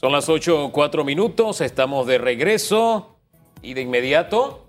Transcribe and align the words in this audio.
Son 0.00 0.12
las 0.12 0.28
8 0.28 0.70
4 0.72 1.02
minutos, 1.02 1.60
estamos 1.60 2.06
de 2.06 2.18
regreso 2.18 3.18
y 3.62 3.74
de 3.74 3.80
inmediato 3.80 4.68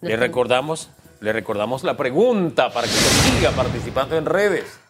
le 0.00 0.16
recordamos, 0.16 0.90
le 1.20 1.32
recordamos 1.32 1.84
la 1.84 1.96
pregunta 1.96 2.72
para 2.72 2.88
que 2.88 2.94
siga 2.94 3.52
participando 3.52 4.16
en 4.16 4.26
redes. 4.26 4.80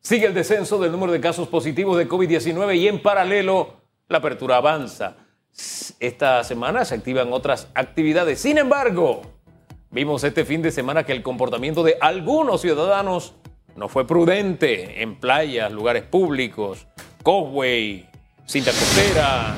Sigue 0.00 0.26
el 0.26 0.34
descenso 0.34 0.78
del 0.78 0.92
número 0.92 1.10
de 1.10 1.20
casos 1.20 1.48
positivos 1.48 1.98
de 1.98 2.08
COVID-19 2.08 2.76
y 2.76 2.86
en 2.86 3.02
paralelo 3.02 3.74
la 4.08 4.18
apertura 4.18 4.58
avanza. 4.58 5.16
Esta 5.98 6.44
semana 6.44 6.84
se 6.84 6.94
activan 6.94 7.32
otras 7.32 7.66
actividades. 7.74 8.40
Sin 8.40 8.56
embargo, 8.56 9.22
vimos 9.90 10.22
este 10.22 10.44
fin 10.44 10.62
de 10.62 10.70
semana 10.70 11.02
que 11.02 11.10
el 11.10 11.24
comportamiento 11.24 11.82
de 11.82 11.96
algunos 12.00 12.60
ciudadanos 12.60 13.34
no 13.74 13.88
fue 13.88 14.06
prudente 14.06 15.02
en 15.02 15.18
playas, 15.18 15.72
lugares 15.72 16.04
públicos, 16.04 16.86
Cosway, 17.24 18.08
cinta 18.46 18.70
costera, 18.70 19.56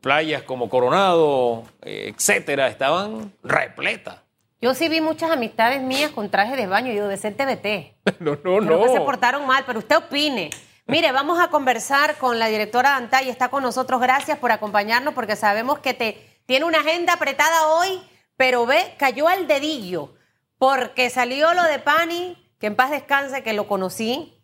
playas 0.00 0.42
como 0.42 0.68
Coronado, 0.68 1.64
eh, 1.82 2.12
etcétera, 2.14 2.68
estaban 2.68 3.32
repletas. 3.42 4.20
Yo 4.60 4.74
sí 4.74 4.88
vi 4.88 5.00
muchas 5.00 5.30
amistades 5.30 5.80
mías 5.82 6.10
con 6.10 6.30
traje 6.30 6.56
de 6.56 6.66
baño, 6.66 6.92
yo 6.92 7.06
de 7.06 7.16
ser 7.16 7.36
TBT. 7.36 7.94
No, 8.20 8.36
no, 8.42 8.66
Creo 8.66 8.82
que 8.82 8.88
se 8.88 9.00
portaron 9.00 9.46
mal, 9.46 9.64
pero 9.66 9.78
usted 9.78 9.96
opine. 9.96 10.50
Mire, 10.86 11.12
vamos 11.12 11.38
a 11.38 11.48
conversar 11.48 12.16
con 12.16 12.38
la 12.38 12.46
directora 12.46 12.96
Antay, 12.96 13.28
está 13.28 13.50
con 13.50 13.62
nosotros. 13.62 14.00
Gracias 14.00 14.38
por 14.38 14.50
acompañarnos 14.50 15.14
porque 15.14 15.36
sabemos 15.36 15.78
que 15.80 15.92
te 15.94 16.40
tiene 16.46 16.64
una 16.64 16.78
agenda 16.80 17.12
apretada 17.12 17.68
hoy, 17.68 18.00
pero 18.36 18.64
ve, 18.64 18.94
cayó 18.96 19.28
al 19.28 19.46
dedillo 19.46 20.14
porque 20.56 21.10
salió 21.10 21.52
lo 21.54 21.62
de 21.64 21.78
Pani, 21.78 22.36
que 22.58 22.66
en 22.66 22.74
paz 22.74 22.90
descanse, 22.90 23.42
que 23.42 23.52
lo 23.52 23.68
conocí. 23.68 24.34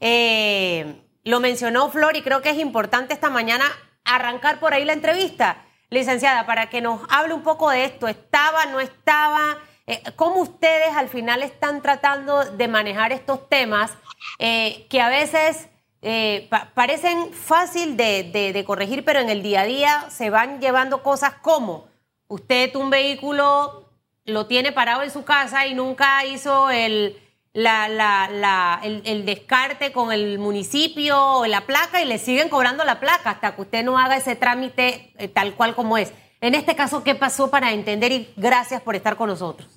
Eh, 0.00 1.03
lo 1.24 1.40
mencionó 1.40 1.90
Flor 1.90 2.16
y 2.16 2.22
creo 2.22 2.42
que 2.42 2.50
es 2.50 2.58
importante 2.58 3.14
esta 3.14 3.30
mañana 3.30 3.64
arrancar 4.04 4.60
por 4.60 4.74
ahí 4.74 4.84
la 4.84 4.92
entrevista, 4.92 5.64
licenciada, 5.90 6.46
para 6.46 6.68
que 6.68 6.80
nos 6.80 7.00
hable 7.08 7.34
un 7.34 7.42
poco 7.42 7.70
de 7.70 7.84
esto. 7.84 8.06
¿Estaba, 8.06 8.66
no 8.66 8.80
estaba? 8.80 9.58
Eh, 9.86 10.02
¿Cómo 10.16 10.40
ustedes 10.40 10.94
al 10.94 11.08
final 11.08 11.42
están 11.42 11.82
tratando 11.82 12.44
de 12.44 12.68
manejar 12.68 13.12
estos 13.12 13.48
temas 13.48 13.90
eh, 14.38 14.86
que 14.90 15.00
a 15.00 15.08
veces 15.08 15.68
eh, 16.06 16.50
parecen 16.74 17.32
fácil 17.32 17.96
de, 17.96 18.62
corregir, 18.66 19.04
pero 19.04 19.20
en 19.20 19.30
el 19.30 19.42
día 19.42 19.62
a 19.62 19.64
día 19.64 20.06
se 20.10 20.28
van 20.28 20.60
llevando 20.60 21.02
cosas 21.02 21.34
como 21.40 21.88
usted 22.28 22.74
un 22.76 22.90
vehículo 22.90 23.90
lo 24.26 24.46
tiene 24.46 24.72
parado 24.72 25.02
en 25.02 25.10
su 25.10 25.24
casa 25.24 25.66
y 25.66 25.74
nunca 25.74 26.24
hizo 26.26 26.70
el 26.70 27.18
la, 27.54 27.88
la, 27.88 28.80
el, 28.82 29.24
descarte 29.24 29.92
con 29.92 30.12
el 30.12 30.38
municipio 30.38 31.38
o 31.38 31.46
la 31.46 31.62
placa 31.62 32.02
y 32.02 32.04
le 32.04 32.18
siguen 32.18 32.48
cobrando 32.48 32.84
la 32.84 32.98
placa 32.98 33.30
hasta 33.30 33.54
que 33.54 33.62
usted 33.62 33.84
no 33.84 33.96
haga 33.96 34.16
ese 34.16 34.34
trámite 34.34 35.12
eh, 35.16 35.28
tal 35.28 35.54
cual 35.54 35.74
como 35.74 35.96
es. 35.96 36.12
En 36.40 36.54
este 36.54 36.74
caso, 36.74 37.04
¿qué 37.04 37.14
pasó 37.14 37.50
para 37.50 37.72
entender 37.72 38.12
y 38.12 38.32
gracias 38.36 38.82
por 38.82 38.96
estar 38.96 39.16
con 39.16 39.28
nosotros? 39.28 39.68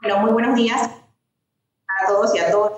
Bueno, 0.00 0.20
muy 0.20 0.32
buenos 0.32 0.54
días 0.54 0.80
a 0.82 2.06
todos 2.06 2.34
y 2.34 2.38
a 2.38 2.50
todas. 2.50 2.72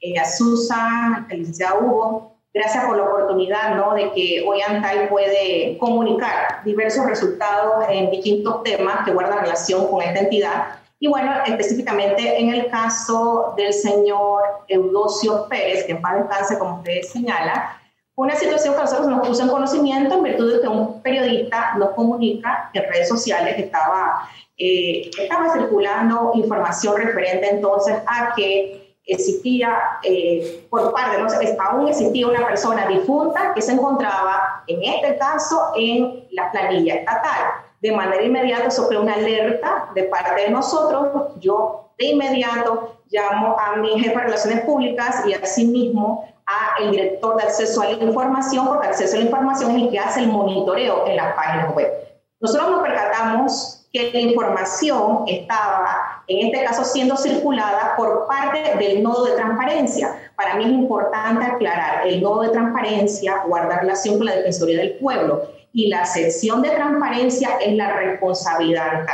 Eh, 0.00 0.18
a 0.18 0.26
Susan, 0.26 1.26
licenciado 1.30 1.80
Hugo, 1.80 2.36
gracias 2.52 2.84
por 2.84 2.98
la 2.98 3.04
oportunidad 3.04 3.74
¿no? 3.74 3.94
de 3.94 4.12
que 4.12 4.44
hoy 4.46 4.60
ANTAI 4.60 5.08
puede 5.08 5.78
comunicar 5.78 6.62
diversos 6.62 7.06
resultados 7.06 7.86
en 7.88 8.10
distintos 8.10 8.62
temas 8.62 9.02
que 9.06 9.12
guardan 9.12 9.40
relación 9.40 9.86
con 9.88 10.02
esta 10.02 10.20
entidad 10.20 10.83
y 10.98 11.08
bueno, 11.08 11.32
específicamente 11.44 12.40
en 12.40 12.50
el 12.50 12.70
caso 12.70 13.54
del 13.56 13.72
señor 13.72 14.42
Eudosio 14.68 15.46
Pérez, 15.48 15.84
que 15.84 15.92
en 15.92 16.00
paz 16.00 16.16
descanse, 16.16 16.58
como 16.58 16.78
usted 16.78 17.02
señala, 17.02 17.80
una 18.16 18.36
situación 18.36 18.74
que 18.74 18.80
nosotros 18.80 19.08
nos 19.08 19.26
puso 19.26 19.42
en 19.42 19.48
conocimiento 19.48 20.14
en 20.14 20.22
virtud 20.22 20.54
de 20.54 20.60
que 20.60 20.68
un 20.68 21.02
periodista 21.02 21.74
nos 21.76 21.90
comunica 21.90 22.70
en 22.72 22.84
redes 22.84 23.08
sociales 23.08 23.56
que 23.56 23.62
estaba, 23.62 24.28
eh, 24.56 25.10
estaba 25.18 25.52
circulando 25.52 26.30
información 26.34 26.96
referente 26.96 27.50
entonces 27.50 27.96
a 28.06 28.32
que 28.36 28.96
existía 29.06 29.98
eh, 30.04 30.66
por 30.70 30.92
parte, 30.92 31.20
no 31.20 31.28
sé, 31.28 31.56
aún 31.60 31.88
existía 31.88 32.26
una 32.28 32.46
persona 32.46 32.86
difunta 32.86 33.52
que 33.52 33.60
se 33.60 33.72
encontraba, 33.72 34.62
en 34.68 34.82
este 34.82 35.18
caso, 35.18 35.72
en 35.76 36.26
la 36.30 36.50
planilla 36.52 36.94
estatal 36.94 37.42
de 37.84 37.92
manera 37.92 38.22
inmediata 38.22 38.70
sobre 38.70 38.96
una 38.96 39.12
alerta 39.12 39.90
de 39.94 40.04
parte 40.04 40.40
de 40.40 40.48
nosotros. 40.48 41.32
Yo 41.38 41.90
de 41.98 42.06
inmediato 42.06 42.96
llamo 43.10 43.56
a 43.60 43.76
mi 43.76 44.00
jefe 44.00 44.16
de 44.16 44.24
relaciones 44.24 44.60
públicas 44.64 45.22
y 45.26 45.34
asimismo 45.34 46.26
a 46.46 46.82
el 46.82 46.92
director 46.92 47.36
de 47.36 47.42
acceso 47.42 47.82
a 47.82 47.90
la 47.90 48.02
información, 48.02 48.68
porque 48.68 48.88
acceso 48.88 49.16
a 49.16 49.18
la 49.18 49.26
información 49.26 49.72
es 49.72 49.82
el 49.82 49.90
que 49.90 49.98
hace 49.98 50.20
el 50.20 50.28
monitoreo 50.28 51.06
en 51.06 51.16
las 51.16 51.34
páginas 51.34 51.74
web. 51.74 51.92
Nosotros 52.40 52.70
nos 52.70 52.82
percatamos 52.82 53.86
que 53.92 54.10
la 54.10 54.20
información 54.20 55.24
estaba, 55.26 56.24
en 56.26 56.46
este 56.46 56.64
caso, 56.64 56.84
siendo 56.84 57.18
circulada 57.18 57.96
por 57.98 58.26
parte 58.26 58.78
del 58.78 59.02
nodo 59.02 59.26
de 59.26 59.32
transparencia. 59.32 60.30
Para 60.36 60.54
mí 60.54 60.64
es 60.64 60.70
importante 60.70 61.44
aclarar, 61.44 62.06
el 62.06 62.22
nodo 62.22 62.40
de 62.40 62.48
transparencia 62.48 63.42
guarda 63.46 63.80
relación 63.80 64.16
con 64.16 64.24
la 64.24 64.36
Defensoría 64.36 64.78
del 64.78 64.94
Pueblo 64.94 65.63
y 65.74 65.88
la 65.88 66.06
sección 66.06 66.62
de 66.62 66.70
transparencia 66.70 67.58
es 67.60 67.74
la 67.74 67.92
responsabilidad 67.96 69.04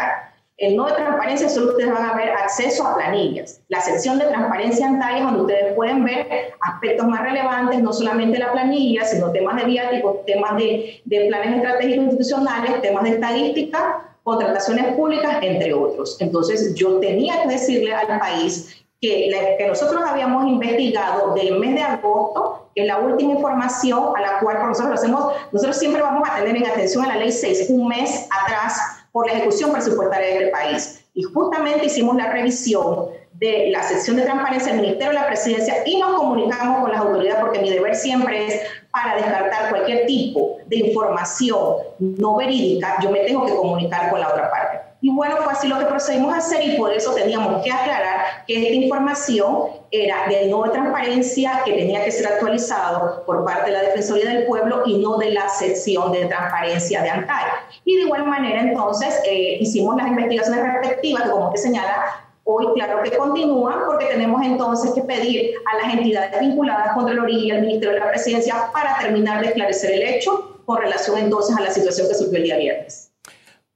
El 0.59 0.77
no 0.77 0.85
de 0.85 0.93
transparencia 0.93 1.49
solo 1.49 1.71
ustedes 1.71 1.91
van 1.91 2.11
a 2.11 2.15
ver 2.15 2.33
acceso 2.33 2.87
a 2.87 2.95
planillas. 2.97 3.63
La 3.69 3.81
sección 3.81 4.19
de 4.19 4.27
transparencia 4.27 4.87
ANTAI 4.87 5.21
es 5.21 5.25
donde 5.25 5.41
ustedes 5.41 5.75
pueden 5.75 6.05
ver 6.05 6.53
aspectos 6.61 7.09
más 7.09 7.23
relevantes, 7.23 7.81
no 7.81 7.95
solamente 7.95 8.39
la 8.39 8.53
planilla, 8.53 9.07
sino 9.07 9.33
temas 9.33 9.57
de 9.57 9.65
viáticos, 9.65 10.25
temas 10.27 10.59
de 10.59 11.27
planes 11.29 11.57
estratégicos 11.57 12.05
institucionales, 12.05 12.83
temas 12.83 13.05
de 13.05 13.11
estadística, 13.11 14.05
contrataciones 14.23 14.93
públicas, 14.95 15.39
entre 15.41 15.73
otros. 15.73 16.21
Entonces, 16.21 16.75
yo 16.75 16.99
tenía 17.01 17.43
que 17.43 17.49
decirle 17.49 17.95
al 17.95 18.19
país 18.19 18.80
que, 19.01 19.57
que 19.59 19.67
nosotros 19.67 20.03
habíamos 20.07 20.47
investigado 20.47 21.35
del 21.35 21.59
mes 21.59 21.75
de 21.75 21.83
agosto, 21.83 22.69
que 22.75 22.83
es 22.83 22.87
la 22.87 22.99
última 22.99 23.33
información 23.33 24.17
a 24.17 24.21
la 24.21 24.41
cual 24.41 24.59
nosotros 24.67 24.89
lo 24.89 24.95
hacemos, 24.95 25.33
nosotros 25.53 25.79
siempre 25.79 26.03
vamos 26.03 26.29
a 26.31 26.37
tener 26.37 26.57
en 26.57 26.67
atención 26.67 27.05
a 27.05 27.09
la 27.09 27.17
ley 27.17 27.33
6, 27.33 27.71
un 27.71 27.89
mes 27.89 28.29
atrás 28.31 28.79
por 29.13 29.27
la 29.27 29.33
ejecución 29.33 29.73
presupuestaria 29.73 30.39
del 30.39 30.51
país. 30.51 31.05
Y 31.15 31.23
justamente 31.23 31.87
hicimos 31.87 32.15
la 32.17 32.31
revisión 32.31 33.09
de 33.41 33.71
la 33.71 33.83
sección 33.83 34.17
de 34.17 34.23
transparencia 34.23 34.73
del 34.73 34.83
Ministerio 34.83 35.09
de 35.09 35.15
la 35.15 35.27
Presidencia 35.27 35.77
y 35.87 35.99
nos 35.99 36.15
comunicamos 36.15 36.83
con 36.83 36.93
las 36.93 37.01
autoridades 37.01 37.41
porque 37.41 37.61
mi 37.61 37.71
deber 37.71 37.97
siempre 37.97 38.47
es 38.47 38.61
para 38.91 39.17
descartar 39.17 39.71
cualquier 39.71 40.05
tipo 40.07 40.59
de 40.67 40.77
información 40.77 41.77
no 41.99 42.37
verídica, 42.37 42.99
yo 43.03 43.11
me 43.11 43.21
tengo 43.21 43.47
que 43.47 43.55
comunicar 43.55 44.11
con 44.11 44.21
la 44.21 44.29
otra 44.29 44.51
parte. 44.51 44.70
Y 45.03 45.11
bueno, 45.15 45.37
fue 45.39 45.53
así 45.53 45.67
lo 45.67 45.79
que 45.79 45.87
procedimos 45.87 46.35
a 46.35 46.39
hacer 46.39 46.63
y 46.63 46.77
por 46.77 46.93
eso 46.93 47.15
teníamos 47.15 47.63
que 47.63 47.73
aclarar 47.73 48.45
que 48.47 48.63
esta 48.63 48.75
información 48.75 49.69
era 49.91 50.29
de 50.29 50.47
no 50.49 50.63
transparencia 50.71 51.63
que 51.65 51.73
tenía 51.73 52.05
que 52.05 52.11
ser 52.11 52.27
actualizado 52.27 53.25
por 53.25 53.45
parte 53.45 53.71
de 53.71 53.77
la 53.79 53.83
Defensoría 53.83 54.29
del 54.29 54.47
Pueblo 54.47 54.83
y 54.85 54.99
no 54.99 55.17
de 55.17 55.31
la 55.31 55.49
sección 55.49 56.13
de 56.13 56.27
transparencia 56.27 57.03
de 57.03 57.09
ANTAI. 57.09 57.45
Y 57.85 57.97
de 57.97 58.03
igual 58.03 58.27
manera, 58.27 58.61
entonces, 58.61 59.21
eh, 59.25 59.57
hicimos 59.61 59.97
las 59.97 60.07
investigaciones 60.07 60.65
respectivas, 60.65 61.23
que 61.23 61.31
como 61.31 61.49
usted 61.49 61.63
señala, 61.63 62.27
hoy 62.45 62.67
claro 62.75 63.03
que 63.03 63.17
continúan, 63.17 63.81
porque 63.87 64.05
tenemos 64.05 64.43
entonces 64.43 64.93
que 64.93 65.01
pedir 65.03 65.55
a 65.73 65.79
las 65.79 65.95
entidades 65.95 66.39
vinculadas 66.41 66.93
contra 66.93 67.15
el 67.15 67.21
origen 67.21 67.45
y 67.45 67.51
al 67.53 67.61
Ministerio 67.63 67.95
de 67.95 68.01
la 68.01 68.11
Presidencia 68.11 68.71
para 68.73 68.99
terminar 68.99 69.41
de 69.41 69.49
esclarecer 69.49 69.93
el 69.93 70.03
hecho 70.03 70.61
con 70.67 70.77
relación 70.77 71.17
entonces 71.19 71.57
a 71.57 71.61
la 71.63 71.71
situación 71.71 72.07
que 72.07 72.15
surgió 72.15 72.37
el 72.37 72.45
día 72.45 72.59
viernes. 72.59 73.10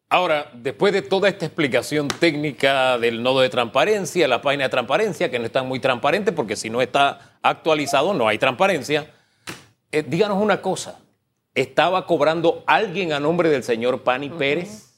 Ahora, 0.08 0.50
después 0.52 0.92
de 0.92 1.02
toda 1.02 1.28
esta 1.28 1.46
explicación 1.46 2.08
técnica 2.08 2.98
del 2.98 3.22
nodo 3.22 3.40
de 3.40 3.48
transparencia, 3.48 4.28
la 4.28 4.42
página 4.42 4.64
de 4.64 4.70
transparencia, 4.70 5.30
que 5.30 5.38
no 5.38 5.46
está 5.46 5.62
muy 5.62 5.80
transparente 5.80 6.30
porque 6.30 6.56
si 6.56 6.70
no 6.70 6.82
está 6.82 7.38
actualizado 7.42 8.14
no 8.14 8.28
hay 8.28 8.38
transparencia, 8.38 9.10
eh, 9.90 10.04
díganos 10.06 10.40
una 10.40 10.60
cosa, 10.60 11.00
¿estaba 11.54 12.06
cobrando 12.06 12.62
alguien 12.66 13.12
a 13.12 13.20
nombre 13.20 13.48
del 13.48 13.64
señor 13.64 14.02
Pani 14.02 14.28
Pérez? 14.28 14.90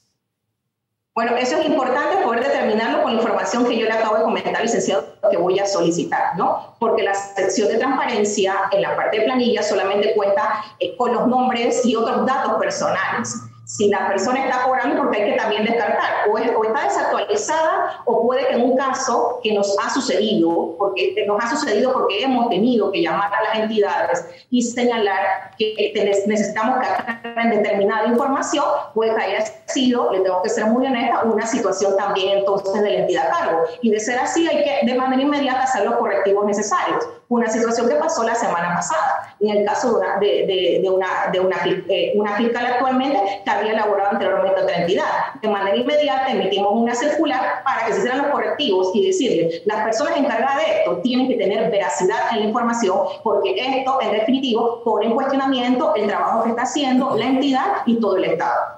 Bueno, 1.15 1.35
eso 1.39 1.57
es 1.57 1.67
importante 1.67 2.23
poder 2.23 2.45
determinarlo 2.45 3.03
con 3.03 3.15
la 3.15 3.23
información 3.23 3.65
que 3.67 3.79
yo 3.79 3.87
le 3.87 3.93
acabo 3.93 4.19
de 4.19 4.25
comentar, 4.25 4.61
licenciado, 4.61 5.19
que 5.31 5.39
voy 5.39 5.59
a 5.59 5.65
solicitar, 5.65 6.37
¿no? 6.37 6.77
Porque 6.79 7.03
la 7.03 7.15
sección 7.15 7.69
de 7.69 7.79
transparencia 7.79 8.55
en 8.71 8.83
la 8.83 8.95
parte 8.95 9.21
de 9.21 9.25
planilla 9.25 9.63
solamente 9.63 10.13
cuenta 10.15 10.63
eh, 10.79 10.95
con 10.95 11.15
los 11.15 11.27
nombres 11.27 11.87
y 11.87 11.97
otros 11.97 12.27
datos 12.27 12.59
personales 12.59 13.35
si 13.67 13.89
la 13.89 14.07
persona 14.07 14.45
está 14.45 14.63
cobrando, 14.63 14.97
porque 14.97 15.23
hay 15.23 15.33
que 15.33 15.37
también 15.37 15.65
descartar, 15.65 16.29
o, 16.31 16.39
está 16.39 16.85
desactualizada, 16.85 18.01
o 18.05 18.23
puede 18.23 18.47
que 18.47 18.55
en 18.55 18.63
un 18.63 18.77
caso 18.77 19.41
que 19.43 19.53
nos 19.55 19.77
ha 19.83 19.91
sucedido, 19.91 20.77
porque 20.79 21.25
nos 21.27 21.43
ha 21.43 21.51
sucedido 21.51 21.93
porque 21.93 22.23
hemos 22.23 22.49
tenido 22.49 22.93
que 22.93 23.03
llamar 23.03 23.35
a 23.35 23.43
las 23.43 23.59
entidades 23.59 24.25
y 24.51 24.63
señalar 24.63 25.51
que 25.59 25.93
necesitamos 26.27 26.79
que 26.79 26.87
aclaren 26.87 27.51
determinada 27.51 28.07
información, 28.07 28.65
puede 28.95 29.17
que 29.17 29.21
haya 29.21 29.45
sido, 29.67 30.13
le 30.13 30.21
tengo 30.21 30.43
que 30.43 30.49
ser 30.49 30.67
muy 30.67 30.87
honesta, 30.87 31.25
una 31.25 31.45
situación 31.45 31.97
también 31.97 32.39
entonces 32.39 32.81
de 32.81 32.91
la 32.91 32.99
entidad 32.99 33.27
a 33.27 33.31
cargo. 33.31 33.65
Y 33.83 33.91
de 33.91 33.99
ser 33.99 34.21
así, 34.21 34.47
hay 34.47 34.63
que 34.63 34.87
de 34.87 34.95
manera 34.97 35.21
inmediata 35.21 35.65
hacer 35.65 35.85
los 35.85 35.97
correctivos 35.97 36.47
necesarios. 36.47 37.05
Una 37.29 37.49
situación 37.49 37.89
que 37.89 37.97
pasó 37.97 38.23
la 38.23 38.37
semana 38.37 38.77
pasada 38.77 39.26
en 39.41 39.59
el 39.59 39.65
caso 39.65 39.89
de 39.89 39.95
una, 39.97 41.31
de, 41.31 41.41
una, 41.41 41.57
eh, 41.89 42.13
una, 42.15 42.37
fiscal 42.37 42.67
actualmente 42.67 43.43
que 43.45 43.51
había 43.51 43.73
elaborado 43.73 44.11
anteriormente 44.13 44.61
otra 44.61 44.77
entidad. 44.77 45.05
De 45.43 45.49
manera 45.49 45.77
inmediata 45.77 46.33
emitimos 46.33 46.73
una 46.73 46.95
circular 46.95 47.63
para 47.65 47.87
que 47.87 47.93
se 47.93 47.99
hicieran 47.99 48.23
los 48.23 48.29
correctivos 48.29 48.91
y 48.95 49.07
decirle, 49.07 49.63
las 49.67 49.85
personas 49.85 50.17
encargadas 50.17 50.57
de 50.57 50.79
esto 50.79 50.99
tienen 50.99 51.29
que 51.29 51.37
tener 51.37 51.71
veracidad 51.71 52.33
en 52.33 52.41
la 52.41 52.47
información 52.47 52.99
porque 53.23 53.57
esto 53.59 54.01
en 54.01 54.13
definitivo 54.13 54.83
pone 54.85 55.07
en 55.07 55.15
cuestionamiento 55.15 55.95
el 55.95 56.07
trabajo 56.07 56.45
que 56.45 56.51
está 56.51 56.63
haciendo 56.63 57.17
la 57.17 57.27
entidad 57.27 57.83
y 57.87 58.01
todo 58.01 58.17
el 58.17 58.25
Estado. 58.25 58.77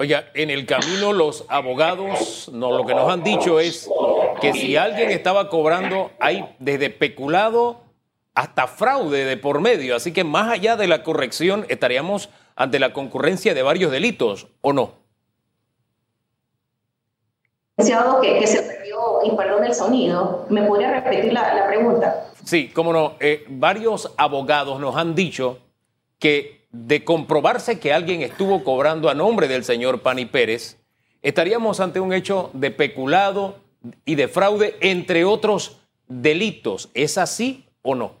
Oiga, 0.00 0.26
en 0.34 0.50
el 0.50 0.64
camino 0.64 1.12
los 1.12 1.44
abogados 1.48 2.48
lo 2.52 2.86
que 2.86 2.94
nos 2.94 3.12
han 3.12 3.24
dicho 3.24 3.58
es 3.58 3.90
que 4.40 4.52
si 4.52 4.76
alguien 4.76 5.10
estaba 5.10 5.48
cobrando, 5.48 6.12
hay 6.20 6.54
desde 6.60 6.90
peculado 6.90 7.87
hasta 8.38 8.68
fraude 8.68 9.24
de 9.24 9.36
por 9.36 9.60
medio. 9.60 9.96
Así 9.96 10.12
que 10.12 10.22
más 10.22 10.48
allá 10.48 10.76
de 10.76 10.86
la 10.86 11.02
corrección, 11.02 11.66
estaríamos 11.68 12.28
ante 12.54 12.78
la 12.78 12.92
concurrencia 12.92 13.52
de 13.52 13.62
varios 13.62 13.90
delitos, 13.90 14.46
¿o 14.60 14.72
no? 14.72 14.92
Que, 17.76 18.38
que 18.38 18.46
se 18.46 18.62
perdió, 18.62 19.24
y 19.24 19.36
perdón 19.36 19.64
el 19.64 19.74
sonido, 19.74 20.46
¿me 20.50 20.62
podría 20.62 21.00
repetir 21.00 21.32
la, 21.32 21.66
pregunta? 21.66 22.30
Sí, 22.44 22.68
cómo 22.72 22.92
no. 22.92 23.14
Eh, 23.18 23.44
varios 23.48 24.14
abogados 24.16 24.78
nos 24.78 24.94
han 24.94 25.16
dicho 25.16 25.58
que 26.20 26.68
de 26.70 27.04
comprobarse 27.04 27.80
que 27.80 27.92
alguien 27.92 28.22
estuvo 28.22 28.62
cobrando 28.62 29.08
a 29.08 29.14
nombre 29.14 29.48
del 29.48 29.64
señor 29.64 30.02
Pani 30.02 30.26
Pérez, 30.26 30.78
estaríamos 31.22 31.80
ante 31.80 31.98
un 31.98 32.12
hecho 32.12 32.50
de 32.52 32.70
peculado 32.70 33.56
y 34.04 34.14
de 34.14 34.28
fraude, 34.28 34.76
entre 34.80 35.24
otros 35.24 35.80
delitos. 36.06 36.90
¿Es 36.94 37.18
así 37.18 37.68
o 37.82 37.96
no? 37.96 38.17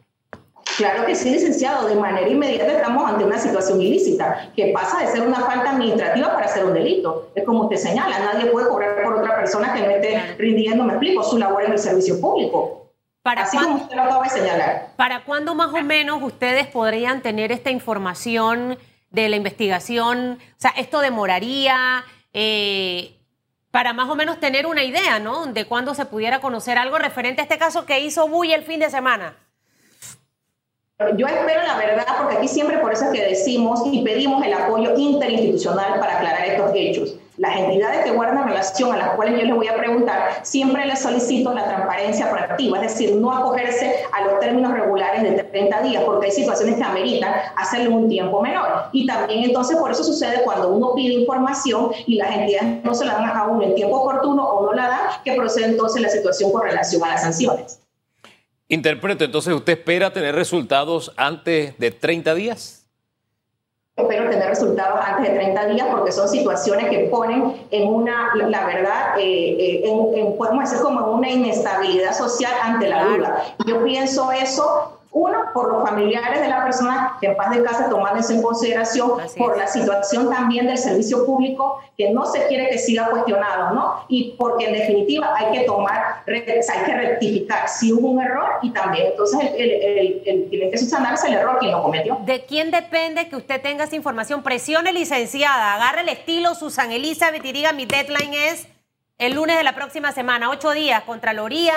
Claro 0.78 1.04
que 1.06 1.16
sí, 1.16 1.30
licenciado. 1.30 1.88
De 1.88 1.96
manera 1.96 2.28
inmediata 2.28 2.72
estamos 2.72 3.10
ante 3.10 3.24
una 3.24 3.36
situación 3.36 3.82
ilícita, 3.82 4.48
que 4.54 4.68
pasa 4.72 5.00
de 5.00 5.08
ser 5.08 5.26
una 5.26 5.40
falta 5.40 5.72
administrativa 5.72 6.32
para 6.32 6.46
ser 6.46 6.66
un 6.66 6.72
delito. 6.72 7.32
Es 7.34 7.44
como 7.44 7.64
usted 7.64 7.76
señala, 7.76 8.20
nadie 8.20 8.46
puede 8.46 8.68
cobrar 8.68 9.02
por 9.02 9.14
otra 9.16 9.34
persona 9.34 9.74
que 9.74 9.82
no 9.82 9.90
esté 9.90 10.36
rindiendo, 10.38 10.84
me 10.84 10.92
explico, 10.92 11.24
su 11.24 11.36
labor 11.36 11.64
en 11.64 11.72
el 11.72 11.80
servicio 11.80 12.20
público. 12.20 12.92
¿Para 13.22 13.42
Así 13.42 13.58
como 13.58 13.74
usted 13.74 13.96
lo 13.96 14.02
acaba 14.02 14.22
de 14.22 14.30
señalar. 14.30 14.92
¿Para 14.94 15.24
cuándo 15.24 15.56
más 15.56 15.74
o 15.74 15.82
menos 15.82 16.22
ustedes 16.22 16.68
podrían 16.68 17.22
tener 17.22 17.50
esta 17.50 17.72
información 17.72 18.78
de 19.10 19.28
la 19.28 19.34
investigación? 19.34 20.38
O 20.40 20.60
sea, 20.60 20.70
¿esto 20.76 21.00
demoraría? 21.00 22.04
Eh, 22.32 23.16
para 23.72 23.92
más 23.94 24.08
o 24.08 24.14
menos 24.14 24.38
tener 24.38 24.64
una 24.66 24.84
idea, 24.84 25.18
¿no? 25.18 25.46
De 25.46 25.64
cuándo 25.64 25.94
se 25.94 26.04
pudiera 26.04 26.40
conocer 26.40 26.78
algo 26.78 26.98
referente 26.98 27.40
a 27.40 27.44
este 27.44 27.58
caso 27.58 27.84
que 27.84 27.98
hizo 27.98 28.28
Buy 28.28 28.52
el 28.52 28.62
fin 28.62 28.78
de 28.78 28.90
semana. 28.90 29.34
Yo 31.16 31.28
espero 31.28 31.62
la 31.62 31.76
verdad, 31.76 32.06
porque 32.18 32.38
aquí 32.38 32.48
siempre 32.48 32.78
por 32.78 32.92
eso 32.92 33.04
es 33.04 33.10
que 33.12 33.24
decimos 33.24 33.82
y 33.86 34.02
pedimos 34.02 34.44
el 34.44 34.52
apoyo 34.52 34.96
interinstitucional 34.96 36.00
para 36.00 36.16
aclarar 36.16 36.44
estos 36.44 36.72
hechos. 36.74 37.14
Las 37.36 37.56
entidades 37.56 38.04
que 38.04 38.10
guardan 38.10 38.48
relación 38.48 38.92
a 38.92 38.96
las 38.96 39.10
cuales 39.10 39.38
yo 39.38 39.46
les 39.46 39.54
voy 39.54 39.68
a 39.68 39.76
preguntar, 39.76 40.40
siempre 40.42 40.84
les 40.86 40.98
solicito 40.98 41.54
la 41.54 41.66
transparencia 41.66 42.28
proactiva, 42.28 42.78
es 42.78 42.92
decir, 42.94 43.14
no 43.14 43.30
acogerse 43.30 43.94
a 44.10 44.24
los 44.24 44.40
términos 44.40 44.72
regulares 44.72 45.22
de 45.22 45.44
30 45.44 45.82
días, 45.82 46.02
porque 46.02 46.26
hay 46.26 46.32
situaciones 46.32 46.74
que 46.74 46.82
ameritan 46.82 47.32
hacerlo 47.54 47.94
un 47.94 48.08
tiempo 48.08 48.42
menor. 48.42 48.86
Y 48.90 49.06
también 49.06 49.44
entonces 49.44 49.76
por 49.76 49.92
eso 49.92 50.02
sucede 50.02 50.42
cuando 50.42 50.68
uno 50.70 50.94
pide 50.96 51.14
información 51.14 51.92
y 52.08 52.16
las 52.16 52.34
entidades 52.34 52.82
no 52.82 52.92
se 52.92 53.04
la 53.04 53.12
dan 53.12 53.36
a 53.36 53.46
uno 53.46 53.62
en 53.62 53.76
tiempo 53.76 53.98
oportuno 53.98 54.44
o 54.44 54.66
no 54.66 54.72
la 54.72 54.88
dan, 54.88 55.00
que 55.24 55.34
procede 55.34 55.66
entonces 55.66 56.02
la 56.02 56.08
situación 56.08 56.50
con 56.50 56.62
relación 56.62 57.04
a 57.04 57.10
las 57.10 57.22
sanciones. 57.22 57.78
Interpreto, 58.68 59.24
entonces 59.24 59.54
usted 59.54 59.74
espera 59.74 60.12
tener 60.12 60.34
resultados 60.34 61.12
antes 61.16 61.78
de 61.78 61.90
30 61.90 62.34
días 62.34 62.78
espero 63.98 64.30
tener 64.30 64.48
resultados 64.48 65.00
antes 65.04 65.28
de 65.28 65.38
30 65.38 65.66
días 65.66 65.86
porque 65.90 66.12
son 66.12 66.28
situaciones 66.28 66.88
que 66.88 67.08
ponen 67.10 67.66
en 67.70 67.88
una, 67.88 68.32
la 68.34 68.64
verdad, 68.64 69.18
eh, 69.18 69.82
eh, 69.84 70.34
podemos 70.38 70.70
decir 70.70 70.82
como 70.82 71.12
una 71.12 71.28
inestabilidad 71.28 72.16
social 72.16 72.52
ante 72.62 72.88
la 72.88 73.04
duda. 73.04 73.44
Yo 73.66 73.82
pienso 73.82 74.30
eso 74.30 74.97
uno, 75.18 75.36
por 75.52 75.72
los 75.72 75.88
familiares 75.88 76.40
de 76.40 76.48
la 76.48 76.62
persona 76.62 77.16
que 77.20 77.26
en 77.26 77.36
paz 77.36 77.50
de 77.50 77.62
casa 77.64 77.88
tomando 77.90 78.20
eso 78.20 78.32
en 78.32 78.42
consideración, 78.42 79.12
por 79.36 79.58
la 79.58 79.66
situación 79.66 80.30
también 80.30 80.66
del 80.66 80.78
servicio 80.78 81.26
público 81.26 81.80
que 81.96 82.10
no 82.10 82.24
se 82.24 82.46
quiere 82.46 82.70
que 82.70 82.78
siga 82.78 83.10
cuestionado, 83.10 83.74
¿no? 83.74 84.04
Y 84.08 84.36
porque 84.38 84.66
en 84.66 84.74
definitiva 84.74 85.34
hay 85.36 85.58
que 85.58 85.64
tomar, 85.64 86.22
hay 86.26 86.42
que 86.44 86.94
rectificar 86.94 87.68
si 87.68 87.92
hubo 87.92 88.10
un 88.10 88.22
error 88.22 88.58
y 88.62 88.70
también 88.70 89.08
entonces 89.08 89.40
el, 89.56 89.70
el, 89.70 90.22
el, 90.24 90.50
tiene 90.50 90.70
que 90.70 90.78
subsanarse 90.78 91.26
el 91.26 91.34
error 91.34 91.58
que 91.58 91.68
no 91.68 91.82
cometió. 91.82 92.18
¿De 92.24 92.44
quién 92.44 92.70
depende 92.70 93.28
que 93.28 93.34
usted 93.34 93.60
tenga 93.60 93.84
esa 93.84 93.96
información? 93.96 94.44
Presione 94.44 94.92
licenciada, 94.92 95.74
agarre 95.74 96.02
el 96.02 96.10
estilo 96.10 96.54
Susan 96.54 96.92
Elizabeth 96.92 97.44
y 97.44 97.52
diga 97.52 97.72
mi 97.72 97.86
deadline 97.86 98.34
es 98.34 98.68
el 99.18 99.34
lunes 99.34 99.56
de 99.56 99.64
la 99.64 99.74
próxima 99.74 100.12
semana, 100.12 100.48
ocho 100.48 100.70
días, 100.70 101.02
Contraloría 101.02 101.74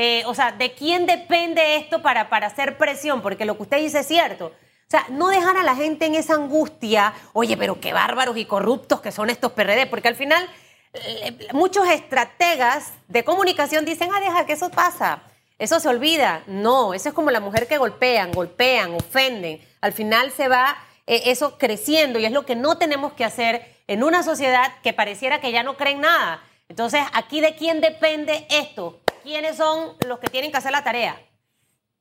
eh, 0.00 0.22
o 0.26 0.34
sea, 0.34 0.52
¿de 0.52 0.74
quién 0.74 1.06
depende 1.06 1.74
esto 1.74 2.00
para, 2.02 2.30
para 2.30 2.46
hacer 2.46 2.78
presión? 2.78 3.20
Porque 3.20 3.44
lo 3.44 3.56
que 3.56 3.64
usted 3.64 3.78
dice 3.78 3.98
es 3.98 4.06
cierto. 4.06 4.46
O 4.46 4.90
sea, 4.90 5.04
no 5.08 5.26
dejar 5.26 5.56
a 5.56 5.64
la 5.64 5.74
gente 5.74 6.06
en 6.06 6.14
esa 6.14 6.34
angustia, 6.34 7.14
oye, 7.32 7.56
pero 7.56 7.80
qué 7.80 7.92
bárbaros 7.92 8.36
y 8.36 8.44
corruptos 8.44 9.00
que 9.00 9.10
son 9.10 9.28
estos 9.28 9.50
PRD, 9.50 9.86
porque 9.86 10.06
al 10.06 10.14
final 10.14 10.48
eh, 10.92 11.48
muchos 11.52 11.88
estrategas 11.88 12.92
de 13.08 13.24
comunicación 13.24 13.84
dicen, 13.84 14.10
ah, 14.14 14.20
deja 14.20 14.46
que 14.46 14.52
eso 14.52 14.70
pasa, 14.70 15.20
eso 15.58 15.80
se 15.80 15.88
olvida. 15.88 16.44
No, 16.46 16.94
eso 16.94 17.08
es 17.08 17.14
como 17.16 17.32
la 17.32 17.40
mujer 17.40 17.66
que 17.66 17.78
golpean, 17.78 18.30
golpean, 18.30 18.94
ofenden. 18.94 19.60
Al 19.80 19.92
final 19.92 20.30
se 20.30 20.46
va 20.46 20.78
eh, 21.08 21.22
eso 21.26 21.58
creciendo 21.58 22.20
y 22.20 22.24
es 22.24 22.30
lo 22.30 22.46
que 22.46 22.54
no 22.54 22.78
tenemos 22.78 23.14
que 23.14 23.24
hacer 23.24 23.66
en 23.88 24.04
una 24.04 24.22
sociedad 24.22 24.74
que 24.84 24.92
pareciera 24.92 25.40
que 25.40 25.50
ya 25.50 25.64
no 25.64 25.76
creen 25.76 26.02
nada. 26.02 26.40
Entonces, 26.68 27.02
aquí 27.14 27.40
de 27.40 27.56
quién 27.56 27.80
depende 27.80 28.46
esto? 28.48 29.00
¿Quiénes 29.28 29.56
son 29.58 29.90
los 30.06 30.18
que 30.20 30.28
tienen 30.28 30.50
que 30.50 30.56
hacer 30.56 30.72
la 30.72 30.82
tarea? 30.82 31.14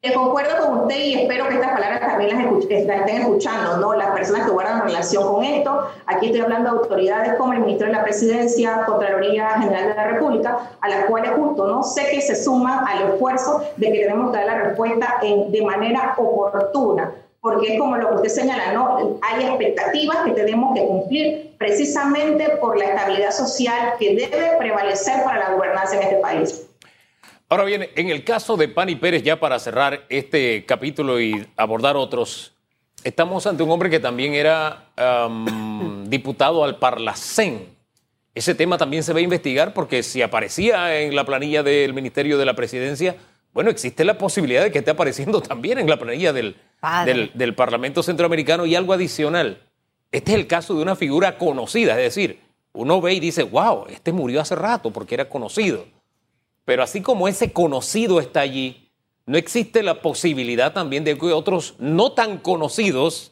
Eh, 0.01 0.13
concuerdo 0.13 0.65
con 0.65 0.79
usted 0.81 0.97
y 0.97 1.15
espero 1.15 1.49
que 1.49 1.55
estas 1.55 1.71
palabras 1.71 1.99
también 1.99 2.29
las, 2.29 2.63
estén 2.63 3.09
escuchando, 3.09 3.77
¿no? 3.77 3.93
Las 3.95 4.11
personas 4.11 4.45
que 4.45 4.51
guardan 4.51 4.83
relación 4.83 5.27
con 5.27 5.43
esto. 5.43 5.89
Aquí 6.05 6.27
estoy 6.27 6.41
hablando 6.41 6.71
de 6.71 6.77
autoridades 6.77 7.33
como 7.33 7.51
el 7.51 7.59
Ministro 7.59 7.87
de 7.87 7.93
la 7.93 8.03
Presidencia, 8.03 8.83
Contraloría 8.85 9.59
General 9.59 9.89
de 9.89 9.95
la 9.95 10.07
República, 10.07 10.57
a 10.79 10.87
las 10.87 11.05
cuales 11.05 11.31
justo, 11.31 11.67
¿no? 11.67 11.83
Sé 11.83 12.09
que 12.11 12.21
se 12.21 12.41
suman 12.41 12.87
al 12.87 13.09
esfuerzo 13.09 13.61
de 13.75 13.91
que 13.91 13.99
tenemos 13.99 14.31
que 14.31 14.37
dar 14.37 14.45
la 14.45 14.59
respuesta 14.59 15.15
en, 15.21 15.51
de 15.51 15.61
manera 15.63 16.15
oportuna 16.17 17.11
porque 17.41 17.73
es 17.73 17.79
como 17.79 17.95
lo 17.95 18.09
que 18.09 18.15
usted 18.15 18.29
señala, 18.29 18.73
¿no? 18.73 19.19
Hay 19.21 19.45
expectativas 19.45 20.17
que 20.25 20.31
tenemos 20.31 20.73
que 20.73 20.85
cumplir 20.85 21.55
precisamente 21.57 22.49
por 22.59 22.77
la 22.77 22.85
estabilidad 22.85 23.31
social 23.31 23.93
que 23.99 24.15
debe 24.15 24.57
prevalecer 24.57 25.23
para 25.23 25.39
la 25.39 25.55
gobernanza 25.55 25.95
en 25.95 26.03
este 26.03 26.15
país. 26.17 26.67
Ahora 27.49 27.63
bien, 27.63 27.87
en 27.95 28.09
el 28.09 28.25
caso 28.25 28.57
de 28.57 28.67
Pani 28.67 28.97
Pérez, 28.97 29.23
ya 29.23 29.39
para 29.39 29.57
cerrar 29.57 30.03
este 30.09 30.65
capítulo 30.65 31.21
y 31.21 31.47
abordar 31.55 31.95
otros, 31.95 32.51
estamos 33.05 33.47
ante 33.47 33.63
un 33.63 33.71
hombre 33.71 33.89
que 33.89 34.01
también 34.01 34.33
era 34.33 34.89
diputado 36.07 36.65
al 36.65 36.77
Parlacén. 36.77 37.69
Ese 38.35 38.53
tema 38.53 38.77
también 38.77 39.01
se 39.01 39.13
va 39.13 39.19
a 39.19 39.21
investigar 39.21 39.73
porque 39.73 40.03
si 40.03 40.21
aparecía 40.21 40.99
en 40.99 41.15
la 41.15 41.23
planilla 41.23 41.63
del 41.63 41.93
Ministerio 41.93 42.37
de 42.37 42.43
la 42.43 42.53
Presidencia, 42.53 43.15
bueno, 43.53 43.69
existe 43.69 44.03
la 44.03 44.17
posibilidad 44.17 44.63
de 44.63 44.69
que 44.69 44.79
esté 44.79 44.91
apareciendo 44.91 45.39
también 45.41 45.79
en 45.79 45.89
la 45.89 45.97
planilla 45.97 46.33
del, 46.33 46.57
del, 47.05 47.31
del 47.33 47.55
Parlamento 47.55 48.03
Centroamericano 48.03 48.65
y 48.65 48.75
algo 48.75 48.91
adicional. 48.91 49.61
Este 50.11 50.33
es 50.33 50.37
el 50.37 50.47
caso 50.47 50.75
de 50.75 50.81
una 50.81 50.97
figura 50.97 51.37
conocida, 51.37 51.93
es 51.93 52.13
decir, 52.13 52.41
uno 52.73 52.99
ve 52.99 53.13
y 53.13 53.21
dice, 53.21 53.43
wow, 53.43 53.85
este 53.89 54.11
murió 54.11 54.41
hace 54.41 54.55
rato 54.55 54.91
porque 54.91 55.15
era 55.15 55.29
conocido 55.29 55.96
pero 56.67 56.83
así 56.83 56.99
como 56.99 57.29
ese 57.29 57.53
conocido 57.53 58.19
está 58.19 58.41
allí, 58.41 58.91
no 59.25 59.37
existe 59.37 59.83
la 59.83 60.01
posibilidad 60.01 60.73
también 60.73 61.05
de 61.05 61.17
que 61.17 61.27
otros 61.27 61.75
no 61.79 62.11
tan 62.11 62.39
conocidos 62.39 63.31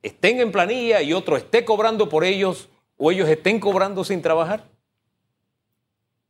estén 0.00 0.40
en 0.40 0.52
planilla 0.52 1.02
y 1.02 1.12
otro 1.12 1.36
esté 1.36 1.66
cobrando 1.66 2.08
por 2.08 2.24
ellos 2.24 2.70
o 2.96 3.12
ellos 3.12 3.28
estén 3.28 3.60
cobrando 3.60 4.04
sin 4.04 4.22
trabajar 4.22 4.64